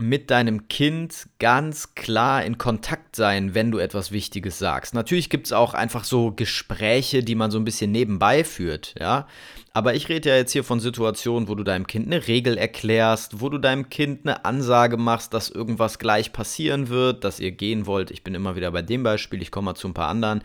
mit 0.08 0.30
deinem 0.30 0.68
Kind 0.68 1.28
ganz 1.38 1.94
klar 1.94 2.44
in 2.44 2.58
Kontakt 2.58 3.16
sein, 3.16 3.54
wenn 3.54 3.70
du 3.70 3.78
etwas 3.78 4.12
Wichtiges 4.12 4.58
sagst. 4.58 4.94
Natürlich 4.94 5.30
gibt 5.30 5.46
es 5.46 5.52
auch 5.52 5.74
einfach 5.74 6.04
so 6.04 6.32
Gespräche, 6.32 7.22
die 7.22 7.34
man 7.34 7.50
so 7.50 7.58
ein 7.58 7.64
bisschen 7.64 7.90
nebenbei 7.90 8.44
führt, 8.44 8.94
ja. 8.98 9.26
Aber 9.72 9.94
ich 9.94 10.08
rede 10.08 10.28
ja 10.28 10.36
jetzt 10.36 10.52
hier 10.52 10.62
von 10.62 10.78
Situationen, 10.78 11.48
wo 11.48 11.54
du 11.54 11.64
deinem 11.64 11.86
Kind 11.86 12.06
eine 12.06 12.28
Regel 12.28 12.56
erklärst, 12.56 13.40
wo 13.40 13.48
du 13.48 13.58
deinem 13.58 13.88
Kind 13.88 14.20
eine 14.24 14.44
Ansage 14.44 14.96
machst, 14.96 15.34
dass 15.34 15.50
irgendwas 15.50 15.98
gleich 15.98 16.32
passieren 16.32 16.88
wird, 16.88 17.24
dass 17.24 17.40
ihr 17.40 17.50
gehen 17.50 17.86
wollt. 17.86 18.10
Ich 18.10 18.22
bin 18.22 18.34
immer 18.34 18.56
wieder 18.56 18.70
bei 18.70 18.82
dem 18.82 19.02
Beispiel, 19.02 19.42
ich 19.42 19.50
komme 19.50 19.66
mal 19.66 19.74
zu 19.74 19.88
ein 19.88 19.94
paar 19.94 20.08
anderen. 20.08 20.42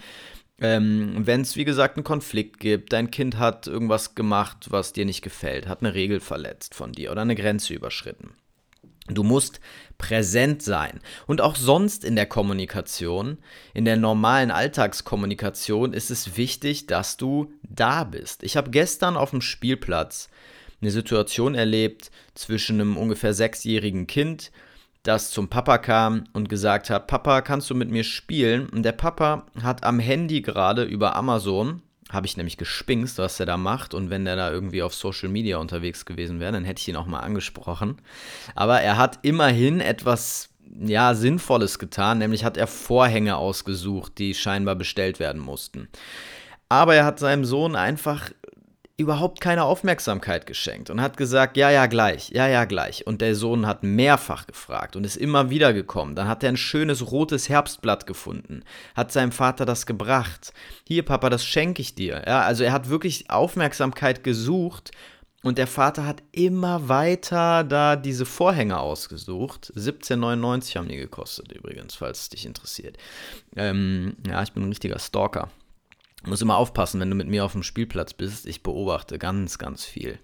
Ähm, 0.61 1.13
Wenn 1.19 1.41
es, 1.41 1.55
wie 1.55 1.65
gesagt, 1.65 1.97
einen 1.97 2.03
Konflikt 2.03 2.59
gibt, 2.59 2.91
dein 2.91 3.11
Kind 3.11 3.37
hat 3.37 3.67
irgendwas 3.67 4.15
gemacht, 4.15 4.67
was 4.69 4.93
dir 4.93 5.05
nicht 5.05 5.21
gefällt, 5.21 5.67
hat 5.67 5.81
eine 5.81 5.93
Regel 5.93 6.19
verletzt 6.19 6.75
von 6.75 6.91
dir 6.91 7.11
oder 7.11 7.21
eine 7.21 7.35
Grenze 7.35 7.73
überschritten 7.73 8.31
Du 9.09 9.23
musst 9.23 9.59
präsent 9.97 10.61
sein. 10.61 10.99
Und 11.27 11.41
auch 11.41 11.55
sonst 11.55 12.03
in 12.03 12.15
der 12.15 12.25
Kommunikation, 12.25 13.37
in 13.73 13.85
der 13.85 13.97
normalen 13.97 14.51
Alltagskommunikation 14.51 15.93
ist 15.93 16.11
es 16.11 16.37
wichtig, 16.37 16.87
dass 16.87 17.17
du 17.17 17.51
da 17.63 18.03
bist. 18.03 18.43
Ich 18.43 18.55
habe 18.57 18.71
gestern 18.71 19.17
auf 19.17 19.31
dem 19.31 19.41
Spielplatz 19.41 20.29
eine 20.81 20.91
Situation 20.91 21.55
erlebt 21.55 22.11
zwischen 22.35 22.79
einem 22.79 22.97
ungefähr 22.97 23.33
sechsjährigen 23.33 24.07
Kind, 24.07 24.51
das 25.03 25.31
zum 25.31 25.49
Papa 25.49 25.77
kam 25.77 26.25
und 26.33 26.49
gesagt 26.49 26.89
hat, 26.89 27.07
Papa, 27.07 27.41
kannst 27.41 27.69
du 27.69 27.75
mit 27.75 27.89
mir 27.89 28.03
spielen? 28.03 28.69
Und 28.69 28.83
der 28.83 28.91
Papa 28.91 29.45
hat 29.61 29.83
am 29.83 29.99
Handy 29.99 30.41
gerade 30.41 30.83
über 30.83 31.15
Amazon 31.15 31.81
habe 32.11 32.25
ich 32.25 32.37
nämlich 32.37 32.57
gespinkst, 32.57 33.17
was 33.19 33.39
er 33.39 33.45
da 33.45 33.57
macht. 33.57 33.93
Und 33.93 34.09
wenn 34.09 34.25
der 34.25 34.35
da 34.35 34.51
irgendwie 34.51 34.81
auf 34.81 34.93
Social 34.93 35.29
Media 35.29 35.57
unterwegs 35.57 36.05
gewesen 36.05 36.39
wäre, 36.39 36.51
dann 36.51 36.65
hätte 36.65 36.81
ich 36.81 36.87
ihn 36.87 36.95
auch 36.95 37.05
mal 37.05 37.19
angesprochen. 37.19 37.97
Aber 38.55 38.81
er 38.81 38.97
hat 38.97 39.19
immerhin 39.21 39.79
etwas, 39.79 40.49
ja, 40.79 41.13
Sinnvolles 41.13 41.79
getan, 41.79 42.17
nämlich 42.17 42.43
hat 42.43 42.57
er 42.57 42.67
Vorhänge 42.67 43.37
ausgesucht, 43.37 44.17
die 44.17 44.33
scheinbar 44.33 44.75
bestellt 44.75 45.19
werden 45.19 45.41
mussten. 45.41 45.87
Aber 46.67 46.95
er 46.95 47.05
hat 47.05 47.19
seinem 47.19 47.45
Sohn 47.45 47.75
einfach 47.75 48.31
überhaupt 48.99 49.39
keine 49.41 49.63
Aufmerksamkeit 49.63 50.45
geschenkt 50.45 50.89
und 50.89 51.01
hat 51.01 51.17
gesagt, 51.17 51.57
ja, 51.57 51.71
ja, 51.71 51.85
gleich, 51.85 52.29
ja, 52.29 52.47
ja, 52.47 52.65
gleich. 52.65 53.07
Und 53.07 53.21
der 53.21 53.33
Sohn 53.33 53.65
hat 53.65 53.81
mehrfach 53.81 54.45
gefragt 54.45 54.95
und 54.95 55.05
ist 55.05 55.15
immer 55.15 55.49
wieder 55.49 55.73
gekommen. 55.73 56.15
Dann 56.15 56.27
hat 56.27 56.43
er 56.43 56.49
ein 56.49 56.57
schönes 56.57 57.11
rotes 57.11 57.49
Herbstblatt 57.49 58.05
gefunden, 58.05 58.63
hat 58.95 59.11
seinem 59.11 59.31
Vater 59.31 59.65
das 59.65 59.85
gebracht. 59.85 60.53
Hier, 60.87 61.03
Papa, 61.03 61.29
das 61.29 61.45
schenke 61.45 61.81
ich 61.81 61.95
dir. 61.95 62.23
Ja, 62.27 62.41
also 62.41 62.63
er 62.63 62.73
hat 62.73 62.89
wirklich 62.89 63.29
Aufmerksamkeit 63.29 64.23
gesucht 64.23 64.91
und 65.41 65.57
der 65.57 65.67
Vater 65.67 66.05
hat 66.05 66.21
immer 66.33 66.89
weiter 66.89 67.63
da 67.63 67.95
diese 67.95 68.25
Vorhänge 68.25 68.79
ausgesucht. 68.79 69.71
17,99 69.75 70.75
haben 70.75 70.89
die 70.89 70.97
gekostet 70.97 71.53
übrigens, 71.53 71.95
falls 71.95 72.21
es 72.21 72.29
dich 72.29 72.45
interessiert. 72.45 72.97
Ähm, 73.55 74.17
ja, 74.27 74.43
ich 74.43 74.51
bin 74.51 74.63
ein 74.63 74.69
richtiger 74.69 74.99
Stalker. 74.99 75.49
Muss 76.25 76.41
immer 76.41 76.57
aufpassen, 76.57 76.99
wenn 76.99 77.09
du 77.09 77.15
mit 77.15 77.27
mir 77.27 77.45
auf 77.45 77.53
dem 77.53 77.63
Spielplatz 77.63 78.13
bist. 78.13 78.45
Ich 78.45 78.63
beobachte 78.63 79.17
ganz, 79.17 79.57
ganz 79.57 79.85
viel. 79.85 80.19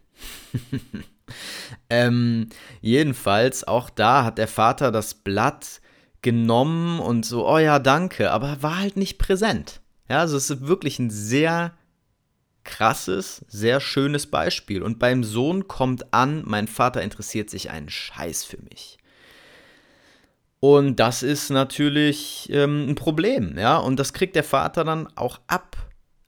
ähm, 1.89 2.49
jedenfalls, 2.81 3.63
auch 3.65 3.89
da 3.89 4.25
hat 4.25 4.37
der 4.37 4.47
Vater 4.47 4.91
das 4.91 5.13
Blatt 5.13 5.81
genommen 6.21 6.99
und 6.99 7.25
so, 7.25 7.47
oh 7.47 7.59
ja, 7.59 7.79
danke, 7.79 8.31
aber 8.31 8.61
war 8.61 8.79
halt 8.79 8.97
nicht 8.97 9.17
präsent. 9.19 9.81
Ja, 10.09 10.19
also 10.19 10.37
es 10.37 10.49
ist 10.49 10.67
wirklich 10.67 10.99
ein 10.99 11.09
sehr 11.09 11.73
krasses, 12.63 13.45
sehr 13.47 13.79
schönes 13.79 14.27
Beispiel. 14.27 14.83
Und 14.83 14.99
beim 14.99 15.23
Sohn 15.23 15.67
kommt 15.67 16.13
an, 16.13 16.43
mein 16.45 16.67
Vater 16.67 17.01
interessiert 17.01 17.49
sich 17.49 17.69
einen 17.69 17.89
Scheiß 17.89 18.43
für 18.43 18.57
mich. 18.61 18.97
Und 20.59 20.99
das 20.99 21.21
ist 21.21 21.51
natürlich 21.51 22.49
ähm, 22.51 22.89
ein 22.89 22.95
Problem, 22.95 23.57
ja. 23.57 23.77
Und 23.77 23.99
das 23.99 24.13
kriegt 24.13 24.35
der 24.35 24.43
Vater 24.43 24.83
dann 24.83 25.07
auch 25.15 25.39
ab 25.47 25.84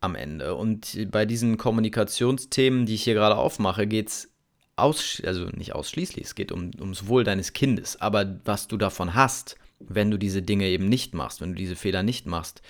am 0.08 0.16
Ende. 0.16 0.56
Und 0.56 0.98
bei 1.12 1.26
diesen 1.26 1.58
Kommunikationsthemen, 1.58 2.86
die 2.86 2.96
ich 2.96 3.04
hier 3.04 3.14
gerade 3.14 3.36
aufmache, 3.36 3.86
geht 3.86 4.08
es 4.08 4.32
also 4.76 5.46
nicht 5.56 5.74
ausschließlich, 5.74 6.26
es 6.26 6.36
geht 6.36 6.52
um, 6.52 6.72
ums 6.80 7.08
Wohl 7.08 7.24
deines 7.24 7.54
Kindes. 7.54 8.00
Aber 8.00 8.40
was 8.46 8.68
du 8.68 8.78
davon 8.78 9.14
hast, 9.16 9.58
wenn 9.80 10.10
du 10.10 10.18
diese 10.18 10.42
Dinge 10.42 10.68
eben 10.68 10.88
nicht 10.88 11.14
machst, 11.14 11.42
wenn 11.42 11.50
du 11.50 11.56
diese 11.56 11.76
Fehler 11.76 12.04
nicht 12.04 12.26
machst, 12.26 12.62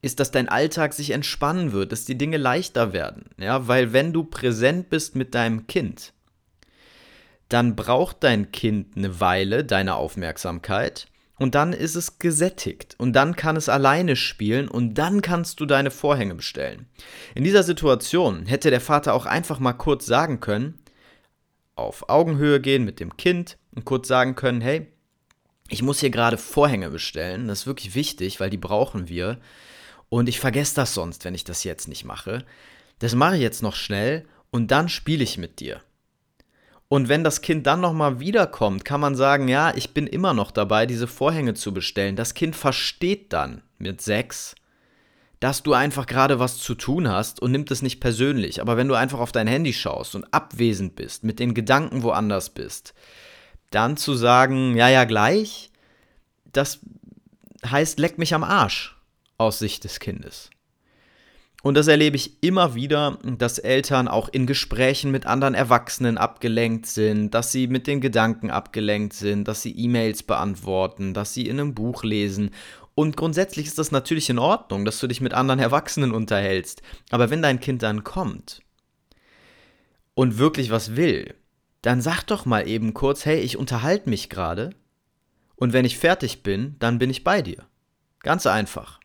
ist, 0.00 0.18
dass 0.18 0.30
dein 0.30 0.48
Alltag 0.48 0.92
sich 0.92 1.10
entspannen 1.10 1.72
wird, 1.72 1.92
dass 1.92 2.04
die 2.04 2.18
Dinge 2.18 2.36
leichter 2.36 2.92
werden. 2.92 3.26
Ja, 3.38 3.68
weil 3.68 3.92
wenn 3.92 4.12
du 4.12 4.24
präsent 4.24 4.90
bist 4.90 5.14
mit 5.14 5.34
deinem 5.34 5.66
Kind, 5.66 6.12
dann 7.48 7.76
braucht 7.76 8.24
dein 8.24 8.50
Kind 8.50 8.96
eine 8.96 9.20
Weile 9.20 9.64
deine 9.64 9.94
Aufmerksamkeit 9.94 11.06
und 11.42 11.54
dann 11.54 11.72
ist 11.72 11.96
es 11.96 12.18
gesättigt 12.18 12.94
und 12.98 13.14
dann 13.14 13.34
kann 13.34 13.56
es 13.56 13.68
alleine 13.68 14.16
spielen 14.16 14.68
und 14.68 14.94
dann 14.94 15.22
kannst 15.22 15.58
du 15.60 15.66
deine 15.66 15.90
Vorhänge 15.90 16.34
bestellen. 16.34 16.86
In 17.34 17.42
dieser 17.42 17.64
Situation 17.64 18.46
hätte 18.46 18.70
der 18.70 18.80
Vater 18.80 19.14
auch 19.14 19.26
einfach 19.26 19.58
mal 19.58 19.72
kurz 19.72 20.06
sagen 20.06 20.40
können, 20.40 20.78
auf 21.74 22.08
Augenhöhe 22.08 22.60
gehen 22.60 22.84
mit 22.84 23.00
dem 23.00 23.16
Kind 23.16 23.58
und 23.74 23.84
kurz 23.84 24.06
sagen 24.06 24.36
können, 24.36 24.60
hey, 24.60 24.86
ich 25.68 25.82
muss 25.82 26.00
hier 26.00 26.10
gerade 26.10 26.38
Vorhänge 26.38 26.90
bestellen, 26.90 27.48
das 27.48 27.60
ist 27.60 27.66
wirklich 27.66 27.94
wichtig, 27.94 28.38
weil 28.38 28.50
die 28.50 28.58
brauchen 28.58 29.08
wir 29.08 29.38
und 30.08 30.28
ich 30.28 30.38
vergesse 30.38 30.76
das 30.76 30.94
sonst, 30.94 31.24
wenn 31.24 31.34
ich 31.34 31.44
das 31.44 31.64
jetzt 31.64 31.88
nicht 31.88 32.04
mache. 32.04 32.44
Das 32.98 33.14
mache 33.14 33.36
ich 33.36 33.42
jetzt 33.42 33.62
noch 33.62 33.74
schnell 33.74 34.26
und 34.50 34.70
dann 34.70 34.88
spiele 34.88 35.24
ich 35.24 35.38
mit 35.38 35.58
dir. 35.58 35.80
Und 36.92 37.08
wenn 37.08 37.24
das 37.24 37.40
Kind 37.40 37.66
dann 37.66 37.80
nochmal 37.80 38.20
wiederkommt, 38.20 38.84
kann 38.84 39.00
man 39.00 39.14
sagen, 39.14 39.48
ja, 39.48 39.74
ich 39.74 39.94
bin 39.94 40.06
immer 40.06 40.34
noch 40.34 40.50
dabei, 40.50 40.84
diese 40.84 41.06
Vorhänge 41.06 41.54
zu 41.54 41.72
bestellen. 41.72 42.16
Das 42.16 42.34
Kind 42.34 42.54
versteht 42.54 43.32
dann 43.32 43.62
mit 43.78 44.02
sechs, 44.02 44.54
dass 45.40 45.62
du 45.62 45.72
einfach 45.72 46.04
gerade 46.04 46.38
was 46.38 46.58
zu 46.58 46.74
tun 46.74 47.08
hast 47.08 47.40
und 47.40 47.50
nimmt 47.50 47.70
es 47.70 47.80
nicht 47.80 48.00
persönlich. 48.00 48.60
Aber 48.60 48.76
wenn 48.76 48.88
du 48.88 48.94
einfach 48.94 49.20
auf 49.20 49.32
dein 49.32 49.46
Handy 49.46 49.72
schaust 49.72 50.14
und 50.14 50.34
abwesend 50.34 50.94
bist, 50.94 51.24
mit 51.24 51.38
den 51.38 51.54
Gedanken 51.54 52.02
woanders 52.02 52.50
bist, 52.50 52.92
dann 53.70 53.96
zu 53.96 54.12
sagen, 54.12 54.76
ja, 54.76 54.90
ja, 54.90 55.04
gleich, 55.04 55.70
das 56.52 56.80
heißt, 57.64 58.00
leck 58.00 58.18
mich 58.18 58.34
am 58.34 58.44
Arsch 58.44 59.00
aus 59.38 59.58
Sicht 59.58 59.84
des 59.84 59.98
Kindes. 59.98 60.50
Und 61.62 61.76
das 61.76 61.86
erlebe 61.86 62.16
ich 62.16 62.42
immer 62.42 62.74
wieder, 62.74 63.18
dass 63.22 63.60
Eltern 63.60 64.08
auch 64.08 64.28
in 64.28 64.46
Gesprächen 64.46 65.12
mit 65.12 65.26
anderen 65.26 65.54
Erwachsenen 65.54 66.18
abgelenkt 66.18 66.86
sind, 66.86 67.30
dass 67.30 67.52
sie 67.52 67.68
mit 67.68 67.86
den 67.86 68.00
Gedanken 68.00 68.50
abgelenkt 68.50 69.12
sind, 69.12 69.46
dass 69.46 69.62
sie 69.62 69.70
E-Mails 69.70 70.24
beantworten, 70.24 71.14
dass 71.14 71.34
sie 71.34 71.46
in 71.46 71.60
einem 71.60 71.74
Buch 71.74 72.02
lesen. 72.02 72.50
Und 72.96 73.16
grundsätzlich 73.16 73.66
ist 73.66 73.78
das 73.78 73.92
natürlich 73.92 74.28
in 74.28 74.40
Ordnung, 74.40 74.84
dass 74.84 74.98
du 74.98 75.06
dich 75.06 75.20
mit 75.20 75.34
anderen 75.34 75.60
Erwachsenen 75.60 76.10
unterhältst. 76.10 76.82
Aber 77.10 77.30
wenn 77.30 77.42
dein 77.42 77.60
Kind 77.60 77.84
dann 77.84 78.02
kommt 78.02 78.60
und 80.14 80.38
wirklich 80.38 80.72
was 80.72 80.96
will, 80.96 81.34
dann 81.80 82.00
sag 82.02 82.24
doch 82.24 82.44
mal 82.44 82.66
eben 82.66 82.92
kurz, 82.92 83.24
hey, 83.24 83.38
ich 83.38 83.56
unterhalte 83.56 84.10
mich 84.10 84.28
gerade. 84.28 84.70
Und 85.54 85.72
wenn 85.72 85.84
ich 85.84 85.96
fertig 85.96 86.42
bin, 86.42 86.74
dann 86.80 86.98
bin 86.98 87.08
ich 87.08 87.22
bei 87.22 87.40
dir. 87.40 87.66
Ganz 88.20 88.46
einfach 88.46 89.01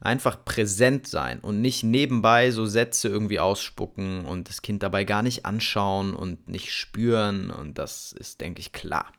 einfach 0.00 0.44
präsent 0.44 1.06
sein 1.06 1.40
und 1.40 1.60
nicht 1.60 1.82
nebenbei 1.82 2.50
so 2.50 2.66
Sätze 2.66 3.08
irgendwie 3.08 3.38
ausspucken 3.38 4.24
und 4.24 4.48
das 4.48 4.62
Kind 4.62 4.82
dabei 4.82 5.04
gar 5.04 5.22
nicht 5.22 5.44
anschauen 5.44 6.14
und 6.14 6.48
nicht 6.48 6.72
spüren 6.72 7.50
und 7.50 7.78
das 7.78 8.12
ist, 8.12 8.40
denke 8.40 8.60
ich, 8.60 8.72
klar. 8.72 9.12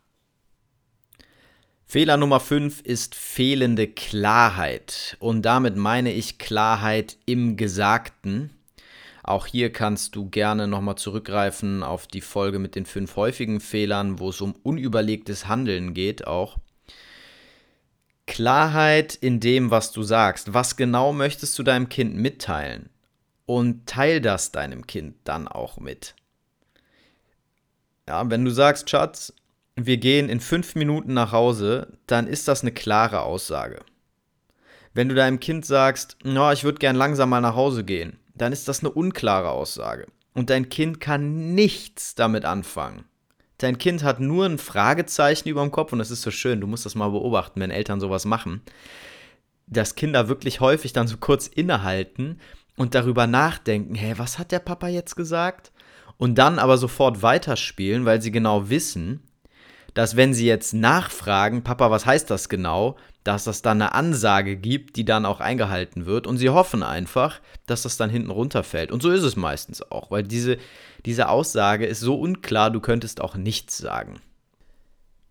Fehler 1.85 2.15
Nummer 2.15 2.39
5 2.39 2.79
ist 2.81 3.15
fehlende 3.15 3.85
Klarheit. 3.85 5.17
Und 5.19 5.41
damit 5.41 5.75
meine 5.75 6.13
ich 6.13 6.37
Klarheit 6.37 7.17
im 7.25 7.57
Gesagten. 7.57 8.51
Auch 9.23 9.45
hier 9.45 9.73
kannst 9.73 10.15
du 10.15 10.29
gerne 10.29 10.69
nochmal 10.69 10.95
zurückgreifen 10.95 11.83
auf 11.83 12.07
die 12.07 12.21
Folge 12.21 12.59
mit 12.59 12.75
den 12.75 12.85
fünf 12.85 13.17
häufigen 13.17 13.59
Fehlern, 13.59 14.19
wo 14.19 14.29
es 14.29 14.39
um 14.39 14.55
unüberlegtes 14.63 15.49
Handeln 15.49 15.93
geht 15.93 16.25
auch. 16.25 16.59
Klarheit 18.31 19.13
in 19.13 19.41
dem, 19.41 19.71
was 19.71 19.91
du 19.91 20.03
sagst. 20.03 20.53
Was 20.53 20.77
genau 20.77 21.11
möchtest 21.11 21.59
du 21.59 21.63
deinem 21.63 21.89
Kind 21.89 22.15
mitteilen? 22.15 22.89
Und 23.45 23.87
teil 23.87 24.21
das 24.21 24.53
deinem 24.53 24.87
Kind 24.87 25.17
dann 25.25 25.49
auch 25.49 25.81
mit. 25.81 26.15
Ja, 28.07 28.29
wenn 28.29 28.45
du 28.45 28.51
sagst, 28.51 28.89
Schatz, 28.89 29.33
wir 29.75 29.97
gehen 29.97 30.29
in 30.29 30.39
fünf 30.39 30.75
Minuten 30.75 31.13
nach 31.13 31.33
Hause, 31.33 31.97
dann 32.07 32.25
ist 32.25 32.47
das 32.47 32.61
eine 32.61 32.71
klare 32.71 33.23
Aussage. 33.23 33.81
Wenn 34.93 35.09
du 35.09 35.15
deinem 35.15 35.41
Kind 35.41 35.65
sagst, 35.65 36.15
no, 36.23 36.53
ich 36.53 36.63
würde 36.63 36.79
gern 36.79 36.95
langsam 36.95 37.31
mal 37.31 37.41
nach 37.41 37.55
Hause 37.55 37.83
gehen, 37.83 38.17
dann 38.33 38.53
ist 38.53 38.69
das 38.69 38.79
eine 38.79 38.91
unklare 38.91 39.49
Aussage. 39.49 40.07
Und 40.33 40.49
dein 40.49 40.69
Kind 40.69 41.01
kann 41.01 41.53
nichts 41.53 42.15
damit 42.15 42.45
anfangen. 42.45 43.03
Dein 43.61 43.77
Kind 43.77 44.03
hat 44.03 44.19
nur 44.19 44.45
ein 44.45 44.57
Fragezeichen 44.57 45.47
über 45.47 45.61
dem 45.61 45.71
Kopf 45.71 45.93
und 45.93 45.99
das 45.99 46.09
ist 46.09 46.23
so 46.23 46.31
schön, 46.31 46.59
du 46.61 46.65
musst 46.67 46.85
das 46.85 46.95
mal 46.95 47.09
beobachten, 47.09 47.59
wenn 47.61 47.69
Eltern 47.69 47.99
sowas 47.99 48.25
machen, 48.25 48.61
dass 49.67 49.93
Kinder 49.93 50.27
wirklich 50.27 50.61
häufig 50.61 50.93
dann 50.93 51.07
so 51.07 51.17
kurz 51.17 51.45
innehalten 51.45 52.39
und 52.75 52.95
darüber 52.95 53.27
nachdenken, 53.27 53.93
hey, 53.93 54.17
was 54.17 54.39
hat 54.39 54.51
der 54.51 54.59
Papa 54.59 54.87
jetzt 54.87 55.15
gesagt? 55.15 55.71
Und 56.17 56.39
dann 56.39 56.57
aber 56.57 56.77
sofort 56.77 57.21
weiterspielen, 57.21 58.03
weil 58.03 58.19
sie 58.19 58.31
genau 58.31 58.69
wissen, 58.69 59.21
dass 59.93 60.15
wenn 60.15 60.33
sie 60.33 60.47
jetzt 60.47 60.73
nachfragen, 60.73 61.63
Papa, 61.63 61.91
was 61.91 62.07
heißt 62.07 62.31
das 62.31 62.49
genau, 62.49 62.95
dass 63.23 63.43
das 63.43 63.61
dann 63.61 63.81
eine 63.81 63.93
Ansage 63.93 64.55
gibt, 64.55 64.95
die 64.95 65.05
dann 65.05 65.25
auch 65.25 65.39
eingehalten 65.39 66.05
wird. 66.05 66.27
Und 66.27 66.37
sie 66.37 66.49
hoffen 66.49 66.83
einfach, 66.83 67.39
dass 67.65 67.83
das 67.83 67.97
dann 67.97 68.09
hinten 68.09 68.31
runterfällt. 68.31 68.91
Und 68.91 69.01
so 69.01 69.11
ist 69.11 69.23
es 69.23 69.35
meistens 69.35 69.81
auch, 69.91 70.09
weil 70.11 70.23
diese, 70.23 70.57
diese 71.05 71.29
Aussage 71.29 71.85
ist 71.85 71.99
so 71.99 72.15
unklar, 72.15 72.71
du 72.71 72.79
könntest 72.79 73.21
auch 73.21 73.35
nichts 73.35 73.77
sagen. 73.77 74.21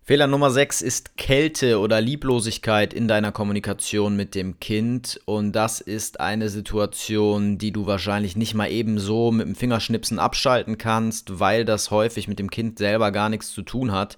Fehler 0.03 0.25
Nummer 0.25 0.49
6 0.49 0.81
ist 0.81 1.15
Kälte 1.15 1.79
oder 1.79 2.01
Lieblosigkeit 2.01 2.91
in 2.91 3.07
deiner 3.07 3.31
Kommunikation 3.31 4.15
mit 4.15 4.33
dem 4.33 4.59
Kind. 4.59 5.21
Und 5.25 5.51
das 5.51 5.79
ist 5.79 6.19
eine 6.19 6.49
Situation, 6.49 7.59
die 7.59 7.71
du 7.71 7.85
wahrscheinlich 7.85 8.35
nicht 8.35 8.55
mal 8.55 8.71
eben 8.71 8.97
so 8.97 9.31
mit 9.31 9.45
dem 9.45 9.55
Fingerschnipsen 9.55 10.17
abschalten 10.17 10.79
kannst, 10.79 11.39
weil 11.39 11.65
das 11.65 11.91
häufig 11.91 12.27
mit 12.27 12.39
dem 12.39 12.49
Kind 12.49 12.79
selber 12.79 13.11
gar 13.11 13.29
nichts 13.29 13.51
zu 13.51 13.61
tun 13.61 13.91
hat, 13.91 14.17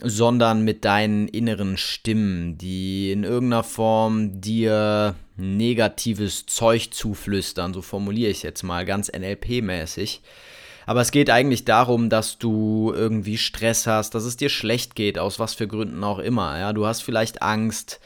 sondern 0.00 0.62
mit 0.62 0.84
deinen 0.84 1.28
inneren 1.28 1.76
Stimmen, 1.76 2.58
die 2.58 3.12
in 3.12 3.24
irgendeiner 3.24 3.64
Form 3.64 4.40
dir 4.40 5.14
negatives 5.36 6.46
Zeug 6.46 6.92
zuflüstern. 6.92 7.72
So 7.74 7.82
formuliere 7.82 8.30
ich 8.30 8.42
jetzt 8.42 8.62
mal 8.62 8.84
ganz 8.84 9.10
NLP-mäßig. 9.10 10.20
Aber 10.86 11.00
es 11.00 11.10
geht 11.10 11.30
eigentlich 11.30 11.64
darum, 11.64 12.10
dass 12.10 12.38
du 12.38 12.92
irgendwie 12.94 13.38
Stress 13.38 13.86
hast, 13.86 14.14
dass 14.14 14.24
es 14.24 14.36
dir 14.36 14.48
schlecht 14.48 14.94
geht, 14.94 15.18
aus 15.18 15.38
was 15.38 15.54
für 15.54 15.66
Gründen 15.66 16.04
auch 16.04 16.20
immer. 16.20 16.58
Ja, 16.58 16.72
du 16.72 16.86
hast 16.86 17.02
vielleicht 17.02 17.42
Angst, 17.42 17.98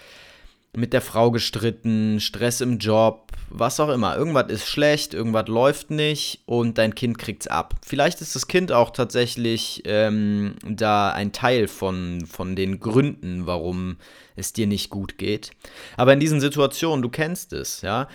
mit 0.73 0.93
der 0.93 1.01
Frau 1.01 1.31
gestritten, 1.31 2.21
Stress 2.21 2.61
im 2.61 2.79
Job, 2.79 3.33
was 3.49 3.81
auch 3.81 3.89
immer. 3.89 4.17
Irgendwas 4.17 4.51
ist 4.51 4.67
schlecht, 4.67 5.15
irgendwas 5.15 5.49
läuft 5.49 5.91
nicht 5.91 6.43
und 6.47 6.79
dein 6.79 6.95
Kind 6.95 7.19
kriegt's 7.19 7.49
ab. 7.49 7.75
Vielleicht 7.85 8.21
ist 8.21 8.37
das 8.37 8.47
Kind 8.47 8.71
auch 8.71 8.91
tatsächlich 8.91 9.83
ähm, 9.85 10.55
da 10.65 11.11
ein 11.11 11.33
Teil 11.33 11.67
von, 11.67 12.25
von 12.27 12.55
den 12.55 12.79
Gründen, 12.79 13.47
warum 13.47 13.97
es 14.37 14.53
dir 14.53 14.69
nicht 14.69 14.91
gut 14.91 15.19
geht. 15.19 15.51
Aber 15.97 16.13
in 16.13 16.21
diesen 16.21 16.41
Situationen, 16.41 17.03
du 17.03 17.09
kennst 17.09 17.53
es, 17.53 17.83
ja. 17.83 18.09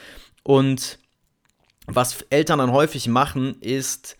Und 0.43 0.99
was 1.87 2.21
Eltern 2.29 2.59
dann 2.59 2.71
häufig 2.71 3.07
machen, 3.07 3.59
ist, 3.59 4.17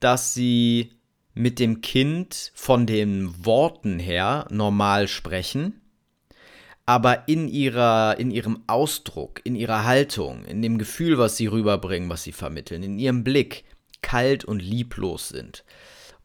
dass 0.00 0.34
sie 0.34 0.92
mit 1.34 1.58
dem 1.58 1.82
Kind 1.82 2.50
von 2.54 2.86
den 2.86 3.44
Worten 3.44 3.98
her 3.98 4.46
normal 4.50 5.06
sprechen, 5.06 5.80
aber 6.86 7.28
in, 7.28 7.48
ihrer, 7.48 8.16
in 8.18 8.30
ihrem 8.30 8.62
Ausdruck, 8.68 9.40
in 9.44 9.56
ihrer 9.56 9.84
Haltung, 9.84 10.44
in 10.44 10.62
dem 10.62 10.78
Gefühl, 10.78 11.18
was 11.18 11.36
sie 11.36 11.48
rüberbringen, 11.48 12.08
was 12.08 12.22
sie 12.22 12.32
vermitteln, 12.32 12.84
in 12.84 12.98
ihrem 12.98 13.24
Blick 13.24 13.64
kalt 14.02 14.44
und 14.44 14.60
lieblos 14.60 15.28
sind. 15.28 15.64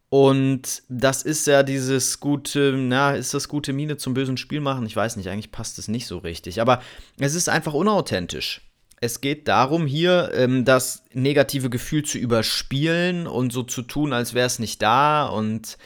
Und 0.08 0.82
das 0.88 1.22
ist 1.22 1.46
ja 1.46 1.62
dieses 1.62 2.20
gute, 2.20 2.74
na, 2.76 3.12
ist 3.14 3.34
das 3.34 3.48
gute 3.48 3.72
Miene 3.72 3.96
zum 3.96 4.14
bösen 4.14 4.36
Spiel 4.36 4.60
machen? 4.60 4.86
Ich 4.86 4.94
weiß 4.94 5.16
nicht, 5.16 5.28
eigentlich 5.28 5.50
passt 5.50 5.78
es 5.78 5.88
nicht 5.88 6.06
so 6.06 6.18
richtig. 6.18 6.60
Aber 6.60 6.82
es 7.18 7.34
ist 7.34 7.48
einfach 7.48 7.72
unauthentisch. 7.72 8.60
Es 9.00 9.20
geht 9.22 9.48
darum, 9.48 9.86
hier 9.86 10.30
ähm, 10.34 10.66
das 10.66 11.02
negative 11.14 11.70
Gefühl 11.70 12.04
zu 12.04 12.18
überspielen 12.18 13.26
und 13.26 13.52
so 13.52 13.62
zu 13.62 13.82
tun, 13.82 14.12
als 14.12 14.34
wäre 14.34 14.46
es 14.46 14.58
nicht 14.58 14.82
da. 14.82 15.26
Und 15.26 15.78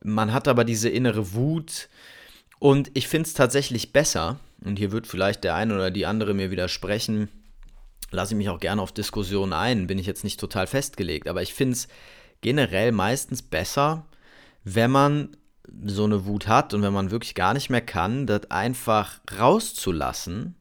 man 0.00 0.32
hat 0.32 0.46
aber 0.46 0.64
diese 0.64 0.88
innere 0.88 1.34
Wut. 1.34 1.88
Und 2.58 2.90
ich 2.94 3.08
finde 3.08 3.26
es 3.26 3.34
tatsächlich 3.34 3.92
besser, 3.92 4.38
und 4.64 4.78
hier 4.78 4.92
wird 4.92 5.06
vielleicht 5.06 5.44
der 5.44 5.54
eine 5.54 5.74
oder 5.74 5.90
die 5.90 6.06
andere 6.06 6.34
mir 6.34 6.50
widersprechen, 6.50 7.28
lasse 8.10 8.34
ich 8.34 8.38
mich 8.38 8.48
auch 8.48 8.60
gerne 8.60 8.80
auf 8.80 8.92
Diskussionen 8.92 9.52
ein, 9.52 9.86
bin 9.86 9.98
ich 9.98 10.06
jetzt 10.06 10.24
nicht 10.24 10.40
total 10.40 10.66
festgelegt, 10.66 11.28
aber 11.28 11.42
ich 11.42 11.54
finde 11.54 11.74
es 11.74 11.88
generell 12.40 12.92
meistens 12.92 13.42
besser, 13.42 14.06
wenn 14.64 14.90
man 14.90 15.36
so 15.84 16.04
eine 16.04 16.26
Wut 16.26 16.46
hat 16.46 16.74
und 16.74 16.82
wenn 16.82 16.92
man 16.92 17.10
wirklich 17.10 17.34
gar 17.34 17.54
nicht 17.54 17.70
mehr 17.70 17.80
kann, 17.80 18.26
das 18.26 18.50
einfach 18.50 19.20
rauszulassen 19.38 20.54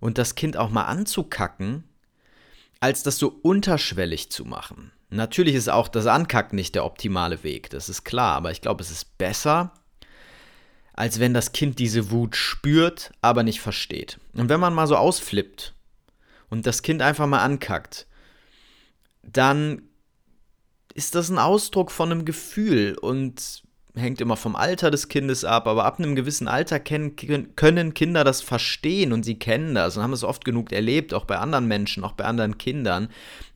und 0.00 0.18
das 0.18 0.34
Kind 0.34 0.56
auch 0.56 0.70
mal 0.70 0.84
anzukacken, 0.84 1.84
als 2.80 3.02
das 3.02 3.18
so 3.18 3.28
unterschwellig 3.42 4.30
zu 4.30 4.44
machen. 4.44 4.92
Natürlich 5.10 5.54
ist 5.54 5.68
auch 5.68 5.88
das 5.88 6.06
Ankacken 6.06 6.56
nicht 6.56 6.74
der 6.74 6.84
optimale 6.84 7.42
Weg, 7.42 7.70
das 7.70 7.88
ist 7.88 8.04
klar, 8.04 8.36
aber 8.36 8.50
ich 8.50 8.60
glaube, 8.60 8.82
es 8.82 8.90
ist 8.90 9.18
besser, 9.18 9.72
als 10.94 11.18
wenn 11.18 11.34
das 11.34 11.52
Kind 11.52 11.78
diese 11.78 12.10
Wut 12.10 12.36
spürt, 12.36 13.12
aber 13.20 13.42
nicht 13.42 13.60
versteht. 13.60 14.18
Und 14.32 14.48
wenn 14.48 14.60
man 14.60 14.72
mal 14.72 14.86
so 14.86 14.96
ausflippt 14.96 15.74
und 16.48 16.66
das 16.66 16.82
Kind 16.82 17.02
einfach 17.02 17.26
mal 17.26 17.42
ankackt, 17.42 18.06
dann 19.22 19.82
ist 20.94 21.16
das 21.16 21.28
ein 21.30 21.38
Ausdruck 21.38 21.90
von 21.90 22.12
einem 22.12 22.24
Gefühl 22.24 22.96
und 22.96 23.63
hängt 23.96 24.20
immer 24.20 24.36
vom 24.36 24.56
Alter 24.56 24.90
des 24.90 25.08
Kindes 25.08 25.44
ab, 25.44 25.68
aber 25.68 25.84
ab 25.84 25.98
einem 25.98 26.16
gewissen 26.16 26.48
Alter 26.48 26.80
kennen, 26.80 27.14
können 27.54 27.94
Kinder 27.94 28.24
das 28.24 28.40
verstehen 28.40 29.12
und 29.12 29.24
sie 29.24 29.38
kennen 29.38 29.74
das 29.74 29.96
und 29.96 30.02
haben 30.02 30.12
es 30.12 30.24
oft 30.24 30.44
genug 30.44 30.72
erlebt, 30.72 31.14
auch 31.14 31.24
bei 31.24 31.38
anderen 31.38 31.66
Menschen, 31.68 32.02
auch 32.02 32.12
bei 32.12 32.24
anderen 32.24 32.58
Kindern. 32.58 33.08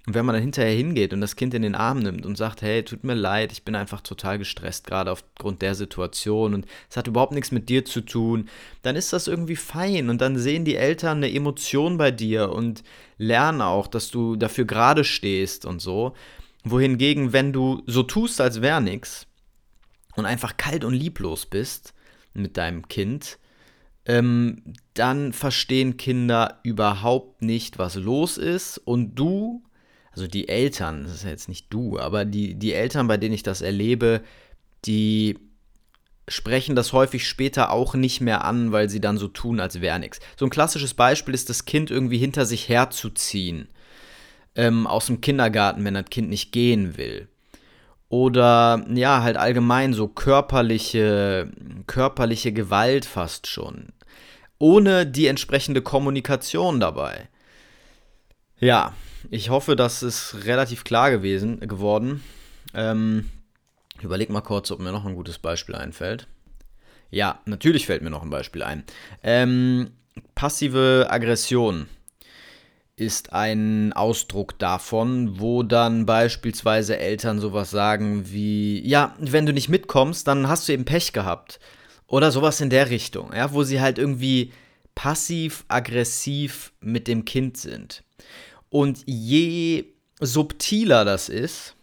Und 0.06 0.14
wenn 0.14 0.24
man 0.24 0.34
dann 0.34 0.42
hinterher 0.42 0.74
hingeht 0.74 1.12
und 1.12 1.20
das 1.20 1.36
Kind 1.36 1.52
in 1.54 1.62
den 1.62 1.74
Arm 1.74 1.98
nimmt 1.98 2.24
und 2.24 2.36
sagt, 2.36 2.62
hey, 2.62 2.82
tut 2.82 3.04
mir 3.04 3.14
leid, 3.14 3.52
ich 3.52 3.64
bin 3.64 3.74
einfach 3.74 4.00
total 4.00 4.38
gestresst, 4.38 4.86
gerade 4.86 5.10
aufgrund 5.10 5.60
der 5.60 5.74
Situation 5.74 6.54
und 6.54 6.66
es 6.88 6.96
hat 6.96 7.08
überhaupt 7.08 7.32
nichts 7.32 7.50
mit 7.50 7.68
dir 7.68 7.84
zu 7.84 8.00
tun, 8.00 8.48
dann 8.82 8.96
ist 8.96 9.12
das 9.12 9.26
irgendwie 9.26 9.56
fein 9.56 10.08
und 10.08 10.20
dann 10.20 10.38
sehen 10.38 10.64
die 10.64 10.76
Eltern 10.76 11.18
eine 11.18 11.34
Emotion 11.34 11.98
bei 11.98 12.10
dir 12.10 12.52
und 12.52 12.84
lernen 13.18 13.60
auch, 13.60 13.86
dass 13.86 14.10
du 14.10 14.36
dafür 14.36 14.64
gerade 14.64 15.04
stehst 15.04 15.66
und 15.66 15.82
so. 15.82 16.14
Wohingegen, 16.64 17.32
wenn 17.32 17.52
du 17.52 17.82
so 17.86 18.02
tust, 18.02 18.40
als 18.40 18.62
wäre 18.62 18.80
nichts, 18.80 19.27
und 20.18 20.26
einfach 20.26 20.56
kalt 20.56 20.84
und 20.84 20.94
lieblos 20.94 21.46
bist 21.46 21.94
mit 22.34 22.56
deinem 22.56 22.88
Kind, 22.88 23.38
ähm, 24.04 24.62
dann 24.94 25.32
verstehen 25.32 25.96
Kinder 25.96 26.60
überhaupt 26.62 27.42
nicht, 27.42 27.78
was 27.78 27.94
los 27.94 28.38
ist. 28.38 28.78
Und 28.78 29.14
du, 29.14 29.62
also 30.12 30.26
die 30.26 30.48
Eltern, 30.48 31.04
das 31.04 31.14
ist 31.14 31.24
ja 31.24 31.30
jetzt 31.30 31.48
nicht 31.48 31.72
du, 31.72 31.98
aber 31.98 32.24
die, 32.24 32.54
die 32.54 32.72
Eltern, 32.72 33.06
bei 33.06 33.16
denen 33.16 33.34
ich 33.34 33.42
das 33.42 33.60
erlebe, 33.60 34.22
die 34.84 35.38
sprechen 36.26 36.76
das 36.76 36.92
häufig 36.92 37.26
später 37.26 37.70
auch 37.70 37.94
nicht 37.94 38.20
mehr 38.20 38.44
an, 38.44 38.72
weil 38.72 38.90
sie 38.90 39.00
dann 39.00 39.18
so 39.18 39.28
tun, 39.28 39.60
als 39.60 39.80
wäre 39.80 39.98
nichts. 39.98 40.20
So 40.36 40.44
ein 40.46 40.50
klassisches 40.50 40.94
Beispiel 40.94 41.34
ist, 41.34 41.48
das 41.48 41.64
Kind 41.64 41.90
irgendwie 41.90 42.18
hinter 42.18 42.44
sich 42.44 42.68
herzuziehen. 42.68 43.68
Ähm, 44.54 44.86
aus 44.86 45.06
dem 45.06 45.20
Kindergarten, 45.20 45.84
wenn 45.84 45.94
das 45.94 46.06
Kind 46.06 46.28
nicht 46.28 46.52
gehen 46.52 46.96
will 46.96 47.28
oder 48.08 48.84
ja, 48.92 49.22
halt 49.22 49.36
allgemein 49.36 49.92
so 49.92 50.08
körperliche, 50.08 51.50
körperliche 51.86 52.52
Gewalt 52.52 53.04
fast 53.04 53.46
schon. 53.46 53.88
Ohne 54.58 55.06
die 55.06 55.26
entsprechende 55.26 55.82
Kommunikation 55.82 56.80
dabei. 56.80 57.28
Ja, 58.58 58.94
ich 59.30 59.50
hoffe, 59.50 59.76
das 59.76 60.02
ist 60.02 60.44
relativ 60.44 60.84
klar 60.84 61.10
gewesen, 61.10 61.60
geworden. 61.60 62.24
Ähm, 62.74 63.28
überleg 64.00 64.30
mal 64.30 64.40
kurz, 64.40 64.70
ob 64.70 64.80
mir 64.80 64.90
noch 64.90 65.04
ein 65.04 65.14
gutes 65.14 65.38
Beispiel 65.38 65.74
einfällt. 65.74 66.26
Ja, 67.10 67.40
natürlich 67.44 67.86
fällt 67.86 68.02
mir 68.02 68.10
noch 68.10 68.22
ein 68.22 68.30
Beispiel 68.30 68.62
ein. 68.62 68.84
Ähm, 69.22 69.90
passive 70.34 71.06
Aggression 71.08 71.88
ist 72.98 73.32
ein 73.32 73.92
Ausdruck 73.92 74.58
davon, 74.58 75.38
wo 75.40 75.62
dann 75.62 76.06
beispielsweise 76.06 76.98
Eltern 76.98 77.38
sowas 77.38 77.70
sagen 77.70 78.30
wie, 78.30 78.86
ja, 78.86 79.14
wenn 79.18 79.46
du 79.46 79.52
nicht 79.52 79.68
mitkommst, 79.68 80.26
dann 80.26 80.48
hast 80.48 80.68
du 80.68 80.72
eben 80.72 80.84
Pech 80.84 81.12
gehabt. 81.12 81.60
Oder 82.06 82.32
sowas 82.32 82.60
in 82.60 82.70
der 82.70 82.90
Richtung, 82.90 83.32
ja, 83.34 83.52
wo 83.52 83.62
sie 83.62 83.80
halt 83.80 83.98
irgendwie 83.98 84.52
passiv-aggressiv 84.94 86.72
mit 86.80 87.06
dem 87.06 87.24
Kind 87.24 87.56
sind. 87.56 88.02
Und 88.70 89.02
je 89.06 89.84
subtiler 90.20 91.04
das 91.04 91.28
ist, 91.28 91.74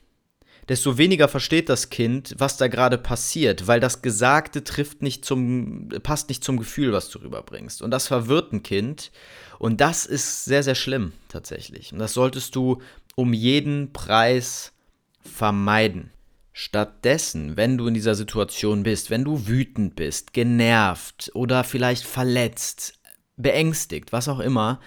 desto 0.70 0.98
weniger 0.98 1.28
versteht 1.28 1.70
das 1.70 1.90
Kind, 1.90 2.36
was 2.38 2.58
da 2.58 2.68
gerade 2.68 2.98
passiert, 2.98 3.68
weil 3.68 3.80
das 3.80 4.02
Gesagte 4.02 4.64
trifft 4.64 5.02
nicht 5.02 5.24
zum, 5.26 5.90
passt 6.02 6.30
nicht 6.30 6.44
zum 6.44 6.58
Gefühl, 6.58 6.92
was 6.92 7.10
du 7.10 7.20
rüberbringst. 7.20 7.82
Und 7.82 7.92
das 7.92 8.08
verwirrt 8.08 8.52
ein 8.52 8.64
Kind. 8.64 9.12
Und 9.60 9.82
das 9.82 10.06
ist 10.06 10.46
sehr, 10.46 10.64
sehr 10.64 10.76
schlimm 10.76 11.14
tatsächlich. 11.30 11.94
Und 11.94 12.00
das 12.00 12.14
solltest 12.14 12.56
du 12.56 12.82
um 13.16 13.34
jeden 13.34 13.94
Preis 13.94 14.74
vermeiden. 15.22 16.12
Stattdessen, 16.52 17.58
wenn 17.58 17.78
du 17.78 17.88
in 17.88 17.94
dieser 17.94 18.16
Situation 18.16 18.84
bist, 18.84 19.10
wenn 19.10 19.26
du 19.26 19.48
wütend 19.48 19.96
bist, 19.96 20.34
genervt 20.34 21.30
oder 21.34 21.64
vielleicht 21.64 22.06
verletzt, 22.06 22.94
beängstigt, 23.36 24.14
was 24.14 24.30
auch 24.30 24.40
immer, 24.40 24.80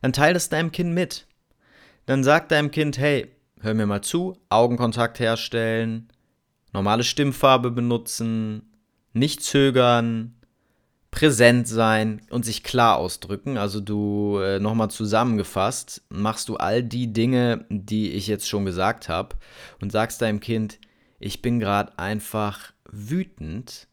dann 0.00 0.12
teile 0.12 0.36
es 0.36 0.48
deinem 0.48 0.70
Kind 0.70 0.94
mit. 0.94 1.26
Dann 2.06 2.22
sag 2.22 2.48
deinem 2.48 2.70
Kind, 2.70 2.98
hey, 2.98 3.26
hör 3.60 3.74
mir 3.74 3.86
mal 3.86 4.02
zu, 4.02 4.36
Augenkontakt 4.48 5.20
herstellen, 5.20 6.08
normale 6.72 7.04
Stimmfarbe 7.04 7.70
benutzen, 7.70 8.62
nicht 9.12 9.42
zögern, 9.42 10.34
präsent 11.10 11.66
sein 11.66 12.20
und 12.30 12.44
sich 12.44 12.62
klar 12.62 12.98
ausdrücken. 12.98 13.56
Also 13.56 13.80
du 13.80 14.38
äh, 14.38 14.60
nochmal 14.60 14.90
zusammengefasst, 14.90 16.02
machst 16.10 16.48
du 16.48 16.56
all 16.56 16.82
die 16.82 17.12
Dinge, 17.12 17.64
die 17.70 18.12
ich 18.12 18.26
jetzt 18.26 18.48
schon 18.48 18.64
gesagt 18.64 19.08
habe 19.08 19.36
und 19.80 19.90
sagst 19.90 20.22
deinem 20.22 20.40
Kind, 20.40 20.78
ich 21.18 21.42
bin 21.42 21.58
gerade 21.58 21.98
einfach 21.98 22.72
wütend, 22.90 23.88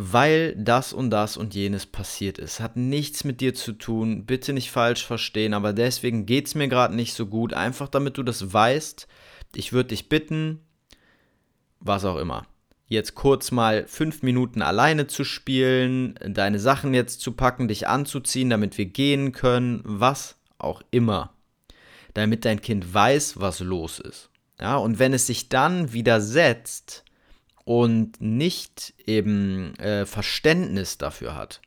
weil 0.00 0.54
das 0.56 0.92
und 0.92 1.10
das 1.10 1.36
und 1.36 1.56
jenes 1.56 1.84
passiert 1.84 2.38
ist. 2.38 2.60
Hat 2.60 2.76
nichts 2.76 3.24
mit 3.24 3.40
dir 3.40 3.52
zu 3.52 3.72
tun, 3.72 4.26
bitte 4.26 4.52
nicht 4.52 4.70
falsch 4.70 5.04
verstehen, 5.04 5.52
aber 5.52 5.72
deswegen 5.72 6.24
geht 6.24 6.46
es 6.46 6.54
mir 6.54 6.68
gerade 6.68 6.94
nicht 6.94 7.14
so 7.14 7.26
gut. 7.26 7.52
Einfach 7.52 7.88
damit 7.88 8.16
du 8.16 8.22
das 8.22 8.52
weißt. 8.52 9.08
Ich 9.56 9.72
würde 9.72 9.88
dich 9.88 10.08
bitten, 10.08 10.60
was 11.80 12.04
auch 12.04 12.16
immer, 12.16 12.46
jetzt 12.86 13.16
kurz 13.16 13.50
mal 13.50 13.86
fünf 13.88 14.22
Minuten 14.22 14.62
alleine 14.62 15.08
zu 15.08 15.24
spielen, 15.24 16.14
deine 16.24 16.60
Sachen 16.60 16.94
jetzt 16.94 17.20
zu 17.20 17.32
packen, 17.32 17.66
dich 17.66 17.88
anzuziehen, 17.88 18.50
damit 18.50 18.78
wir 18.78 18.86
gehen 18.86 19.32
können, 19.32 19.82
was 19.84 20.36
auch 20.58 20.80
immer. 20.92 21.34
Damit 22.14 22.44
dein 22.44 22.60
Kind 22.60 22.94
weiß, 22.94 23.40
was 23.40 23.58
los 23.58 23.98
ist. 23.98 24.30
Ja, 24.60 24.76
und 24.76 25.00
wenn 25.00 25.12
es 25.12 25.26
sich 25.26 25.48
dann 25.48 25.92
widersetzt, 25.92 27.04
und 27.68 28.18
nicht 28.18 28.94
eben 29.04 29.74
äh, 29.78 30.06
Verständnis 30.06 30.96
dafür 30.96 31.34
hat, 31.34 31.60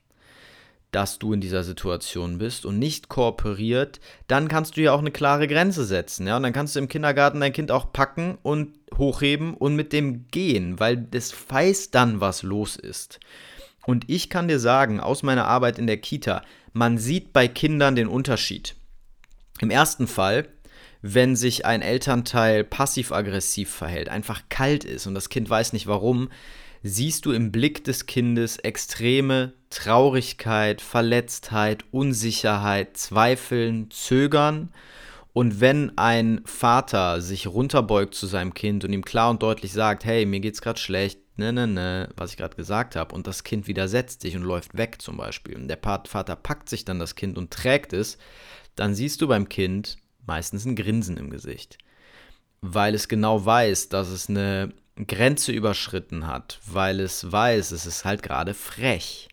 dass 0.89 1.19
du 1.19 1.31
in 1.31 1.41
dieser 1.41 1.63
Situation 1.63 2.39
bist 2.39 2.65
und 2.65 2.79
nicht 2.79 3.07
kooperiert, 3.07 3.99
dann 4.27 4.47
kannst 4.47 4.75
du 4.75 4.81
ja 4.81 4.93
auch 4.93 4.99
eine 4.99 5.11
klare 5.11 5.47
Grenze 5.47 5.85
setzen. 5.85 6.25
Ja? 6.25 6.37
Und 6.37 6.43
dann 6.43 6.53
kannst 6.53 6.75
du 6.75 6.79
im 6.79 6.87
Kindergarten 6.87 7.39
dein 7.39 7.53
Kind 7.53 7.69
auch 7.69 7.93
packen 7.93 8.39
und 8.41 8.79
hochheben 8.97 9.53
und 9.53 9.75
mit 9.75 9.93
dem 9.93 10.27
gehen, 10.29 10.79
weil 10.79 10.97
das 10.97 11.35
weiß 11.47 11.91
dann, 11.91 12.19
was 12.19 12.41
los 12.41 12.77
ist. 12.77 13.19
Und 13.85 14.09
ich 14.09 14.31
kann 14.31 14.47
dir 14.47 14.59
sagen, 14.59 14.99
aus 14.99 15.21
meiner 15.21 15.45
Arbeit 15.45 15.77
in 15.77 15.85
der 15.85 15.97
Kita, 15.97 16.41
man 16.73 16.97
sieht 16.97 17.31
bei 17.31 17.47
Kindern 17.47 17.95
den 17.95 18.07
Unterschied. 18.07 18.73
Im 19.59 19.69
ersten 19.69 20.07
Fall 20.07 20.47
wenn 21.01 21.35
sich 21.35 21.65
ein 21.65 21.81
Elternteil 21.81 22.63
passiv-aggressiv 22.63 23.71
verhält, 23.71 24.09
einfach 24.09 24.43
kalt 24.49 24.83
ist 24.83 25.07
und 25.07 25.15
das 25.15 25.29
Kind 25.29 25.49
weiß 25.49 25.73
nicht 25.73 25.87
warum, 25.87 26.29
siehst 26.83 27.25
du 27.25 27.31
im 27.31 27.51
Blick 27.51 27.83
des 27.83 28.05
Kindes 28.05 28.57
extreme 28.57 29.53
Traurigkeit, 29.69 30.81
Verletztheit, 30.81 31.85
Unsicherheit, 31.91 32.97
Zweifeln, 32.97 33.89
Zögern. 33.91 34.69
Und 35.33 35.61
wenn 35.61 35.97
ein 35.97 36.41
Vater 36.45 37.21
sich 37.21 37.47
runterbeugt 37.47 38.13
zu 38.15 38.27
seinem 38.27 38.53
Kind 38.53 38.83
und 38.83 38.91
ihm 38.91 39.05
klar 39.05 39.29
und 39.29 39.41
deutlich 39.41 39.71
sagt, 39.71 40.03
hey, 40.03 40.25
mir 40.25 40.41
geht's 40.41 40.61
gerade 40.61 40.79
schlecht, 40.79 41.19
ne, 41.37 41.53
ne, 41.53 41.67
ne, 41.67 42.09
was 42.17 42.31
ich 42.31 42.37
gerade 42.37 42.55
gesagt 42.55 42.97
habe, 42.97 43.15
und 43.15 43.27
das 43.27 43.43
Kind 43.43 43.67
widersetzt 43.67 44.21
sich 44.21 44.35
und 44.35 44.43
läuft 44.43 44.77
weg 44.77 45.01
zum 45.01 45.15
Beispiel, 45.15 45.55
und 45.55 45.69
der 45.69 45.79
Vater 45.81 46.35
packt 46.35 46.67
sich 46.67 46.83
dann 46.83 46.99
das 46.99 47.15
Kind 47.15 47.37
und 47.37 47.51
trägt 47.51 47.93
es, 47.93 48.17
dann 48.75 48.93
siehst 48.93 49.21
du 49.21 49.27
beim 49.27 49.47
Kind, 49.47 49.97
meistens 50.31 50.63
ein 50.63 50.77
Grinsen 50.77 51.17
im 51.17 51.29
Gesicht, 51.29 51.77
weil 52.61 52.95
es 52.95 53.09
genau 53.09 53.45
weiß, 53.45 53.89
dass 53.89 54.07
es 54.07 54.29
eine 54.29 54.71
Grenze 54.95 55.51
überschritten 55.51 56.25
hat, 56.25 56.57
weil 56.65 57.01
es 57.01 57.29
weiß, 57.29 57.71
es 57.71 57.85
ist 57.85 58.05
halt 58.05 58.23
gerade 58.23 58.53
frech. 58.53 59.27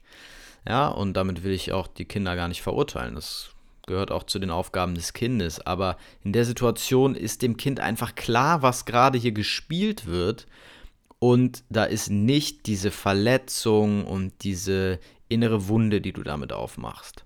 Ja, 0.66 0.88
und 0.88 1.14
damit 1.14 1.44
will 1.44 1.52
ich 1.52 1.72
auch 1.72 1.87
die 1.87 2.04
Kinder 2.04 2.34
gar 2.34 2.48
nicht 2.48 2.62
verurteilen. 2.62 3.14
Das 3.14 3.50
gehört 3.87 4.11
auch 4.11 4.24
zu 4.24 4.40
den 4.40 4.50
Aufgaben 4.50 4.96
des 4.96 5.12
Kindes. 5.12 5.61
Aber 5.61 5.98
in 6.24 6.32
der 6.32 6.44
Situation 6.44 7.14
ist 7.14 7.42
dem 7.42 7.56
Kind 7.56 7.78
einfach 7.78 8.16
klar, 8.16 8.61
was 8.62 8.87
gerade 8.87 9.18
hier 9.18 9.32
gespielt 9.32 10.06
wird. 10.06 10.48
Und 11.20 11.62
da 11.70 11.84
ist 11.84 12.11
nicht 12.11 12.66
diese 12.66 12.90
Verletzung 12.90 14.04
und 14.04 14.32
diese 14.42 14.98
innere 15.28 15.68
Wunde, 15.68 16.00
die 16.00 16.12
du 16.12 16.24
damit 16.24 16.52
aufmachst. 16.52 17.24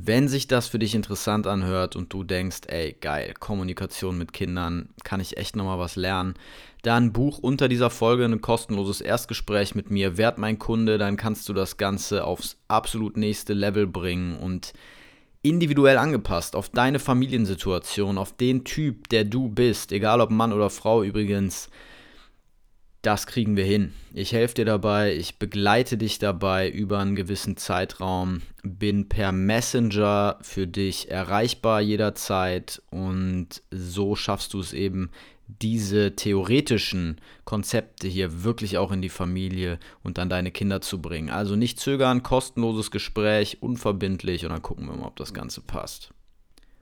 Wenn 0.00 0.28
sich 0.28 0.46
das 0.46 0.68
für 0.68 0.78
dich 0.78 0.94
interessant 0.94 1.48
anhört 1.48 1.96
und 1.96 2.12
du 2.12 2.22
denkst, 2.22 2.60
ey, 2.68 2.96
geil, 3.00 3.34
Kommunikation 3.36 4.16
mit 4.16 4.32
Kindern, 4.32 4.90
kann 5.02 5.18
ich 5.18 5.36
echt 5.36 5.56
nochmal 5.56 5.80
was 5.80 5.96
lernen, 5.96 6.34
dann 6.82 7.12
buch 7.12 7.38
unter 7.38 7.68
dieser 7.68 7.90
Folge 7.90 8.24
ein 8.24 8.40
kostenloses 8.40 9.00
Erstgespräch 9.00 9.74
mit 9.74 9.90
mir, 9.90 10.16
werd 10.16 10.38
mein 10.38 10.60
Kunde, 10.60 10.98
dann 10.98 11.16
kannst 11.16 11.48
du 11.48 11.52
das 11.52 11.78
Ganze 11.78 12.22
aufs 12.22 12.58
absolut 12.68 13.16
nächste 13.16 13.54
Level 13.54 13.88
bringen 13.88 14.38
und 14.38 14.72
individuell 15.42 15.98
angepasst 15.98 16.54
auf 16.54 16.68
deine 16.68 17.00
Familiensituation, 17.00 18.18
auf 18.18 18.36
den 18.36 18.62
Typ, 18.62 19.08
der 19.08 19.24
du 19.24 19.48
bist, 19.48 19.90
egal 19.90 20.20
ob 20.20 20.30
Mann 20.30 20.52
oder 20.52 20.70
Frau 20.70 21.02
übrigens, 21.02 21.70
das 23.02 23.26
kriegen 23.26 23.56
wir 23.56 23.64
hin. 23.64 23.92
Ich 24.12 24.32
helfe 24.32 24.54
dir 24.54 24.64
dabei, 24.64 25.14
ich 25.14 25.38
begleite 25.38 25.96
dich 25.96 26.18
dabei 26.18 26.68
über 26.68 26.98
einen 26.98 27.14
gewissen 27.14 27.56
Zeitraum, 27.56 28.42
bin 28.62 29.08
per 29.08 29.32
Messenger 29.32 30.38
für 30.42 30.66
dich 30.66 31.10
erreichbar 31.10 31.80
jederzeit 31.80 32.82
und 32.90 33.62
so 33.70 34.16
schaffst 34.16 34.54
du 34.54 34.60
es 34.60 34.72
eben, 34.72 35.10
diese 35.62 36.14
theoretischen 36.14 37.20
Konzepte 37.44 38.06
hier 38.06 38.44
wirklich 38.44 38.76
auch 38.76 38.92
in 38.92 39.00
die 39.00 39.08
Familie 39.08 39.78
und 40.02 40.18
an 40.18 40.28
deine 40.28 40.50
Kinder 40.50 40.80
zu 40.80 41.00
bringen. 41.00 41.30
Also 41.30 41.56
nicht 41.56 41.80
zögern, 41.80 42.22
kostenloses 42.22 42.90
Gespräch, 42.90 43.62
unverbindlich 43.62 44.44
und 44.44 44.52
dann 44.52 44.62
gucken 44.62 44.86
wir 44.86 44.96
mal, 44.96 45.06
ob 45.06 45.16
das 45.16 45.32
Ganze 45.32 45.62
passt. 45.62 46.12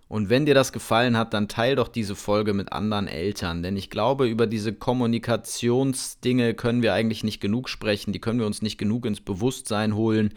Und 0.09 0.31
wenn 0.31 0.47
dir 0.47 0.55
das 0.55 0.73
gefallen 0.73 1.16
hat, 1.16 1.35
dann 1.35 1.49
teil 1.49 1.75
doch 1.75 1.88
diese 1.88 2.14
Folge 2.14 2.55
mit 2.55 2.73
anderen 2.73 3.09
Eltern, 3.09 3.64
denn 3.64 3.77
ich 3.77 3.90
glaube, 3.90 4.29
über 4.29 4.47
diese 4.47 4.73
Kommunikationsdinge 4.73 6.55
können 6.55 6.83
wir 6.83 6.95
eigentlich 6.95 7.25
nicht 7.25 7.40
genug 7.40 7.69
sprechen, 7.69 8.12
die 8.12 8.21
können 8.21 8.38
wir 8.38 8.47
uns 8.47 8.62
nicht 8.62 8.79
genug 8.79 9.05
ins 9.05 9.21
Bewusstsein 9.21 9.97
holen. 9.97 10.33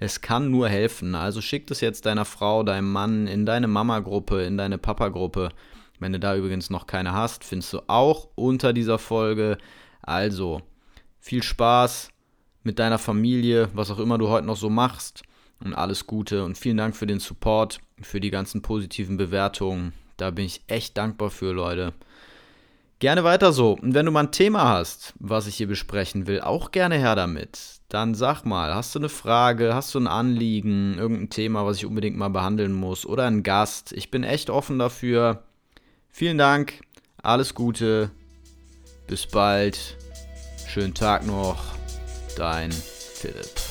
Es 0.00 0.22
kann 0.22 0.50
nur 0.50 0.68
helfen. 0.68 1.14
Also 1.14 1.40
schick 1.40 1.70
es 1.70 1.80
jetzt 1.80 2.04
deiner 2.04 2.24
Frau, 2.24 2.64
deinem 2.64 2.90
Mann, 2.90 3.28
in 3.28 3.46
deine 3.46 3.68
Mama-Gruppe, 3.68 4.42
in 4.42 4.56
deine 4.56 4.78
Papa-Gruppe. 4.78 5.50
Wenn 6.00 6.12
du 6.12 6.18
da 6.18 6.34
übrigens 6.34 6.68
noch 6.68 6.88
keine 6.88 7.12
hast, 7.12 7.44
findest 7.44 7.72
du 7.74 7.82
auch 7.86 8.28
unter 8.34 8.72
dieser 8.72 8.98
Folge. 8.98 9.56
Also, 10.02 10.62
viel 11.20 11.44
Spaß 11.44 12.08
mit 12.64 12.80
deiner 12.80 12.98
Familie, 12.98 13.68
was 13.72 13.92
auch 13.92 14.00
immer 14.00 14.18
du 14.18 14.28
heute 14.28 14.48
noch 14.48 14.56
so 14.56 14.68
machst 14.68 15.22
und 15.64 15.74
alles 15.74 16.06
Gute 16.06 16.44
und 16.44 16.58
vielen 16.58 16.76
Dank 16.76 16.96
für 16.96 17.06
den 17.06 17.20
Support, 17.20 17.80
für 18.00 18.20
die 18.20 18.30
ganzen 18.30 18.62
positiven 18.62 19.16
Bewertungen. 19.16 19.92
Da 20.16 20.30
bin 20.30 20.44
ich 20.44 20.62
echt 20.66 20.96
dankbar 20.96 21.30
für, 21.30 21.52
Leute. 21.52 21.92
Gerne 23.02 23.24
weiter 23.24 23.52
so. 23.52 23.72
Und 23.72 23.94
wenn 23.94 24.06
du 24.06 24.12
mal 24.12 24.24
ein 24.24 24.30
Thema 24.30 24.68
hast, 24.68 25.14
was 25.18 25.48
ich 25.48 25.56
hier 25.56 25.66
besprechen 25.66 26.28
will, 26.28 26.40
auch 26.40 26.70
gerne 26.70 26.96
her 26.96 27.16
damit. 27.16 27.80
Dann 27.88 28.14
sag 28.14 28.44
mal, 28.44 28.74
hast 28.74 28.94
du 28.94 29.00
eine 29.00 29.08
Frage, 29.08 29.74
hast 29.74 29.94
du 29.94 29.98
ein 29.98 30.06
Anliegen, 30.06 30.96
irgendein 30.98 31.28
Thema, 31.28 31.66
was 31.66 31.78
ich 31.78 31.86
unbedingt 31.86 32.16
mal 32.16 32.28
behandeln 32.28 32.72
muss 32.72 33.04
oder 33.04 33.26
ein 33.26 33.42
Gast. 33.42 33.92
Ich 33.92 34.12
bin 34.12 34.22
echt 34.22 34.50
offen 34.50 34.78
dafür. 34.78 35.42
Vielen 36.10 36.38
Dank, 36.38 36.80
alles 37.20 37.54
Gute, 37.54 38.10
bis 39.08 39.26
bald, 39.26 39.96
schönen 40.68 40.94
Tag 40.94 41.26
noch, 41.26 41.64
dein 42.36 42.70
Philipp. 42.70 43.61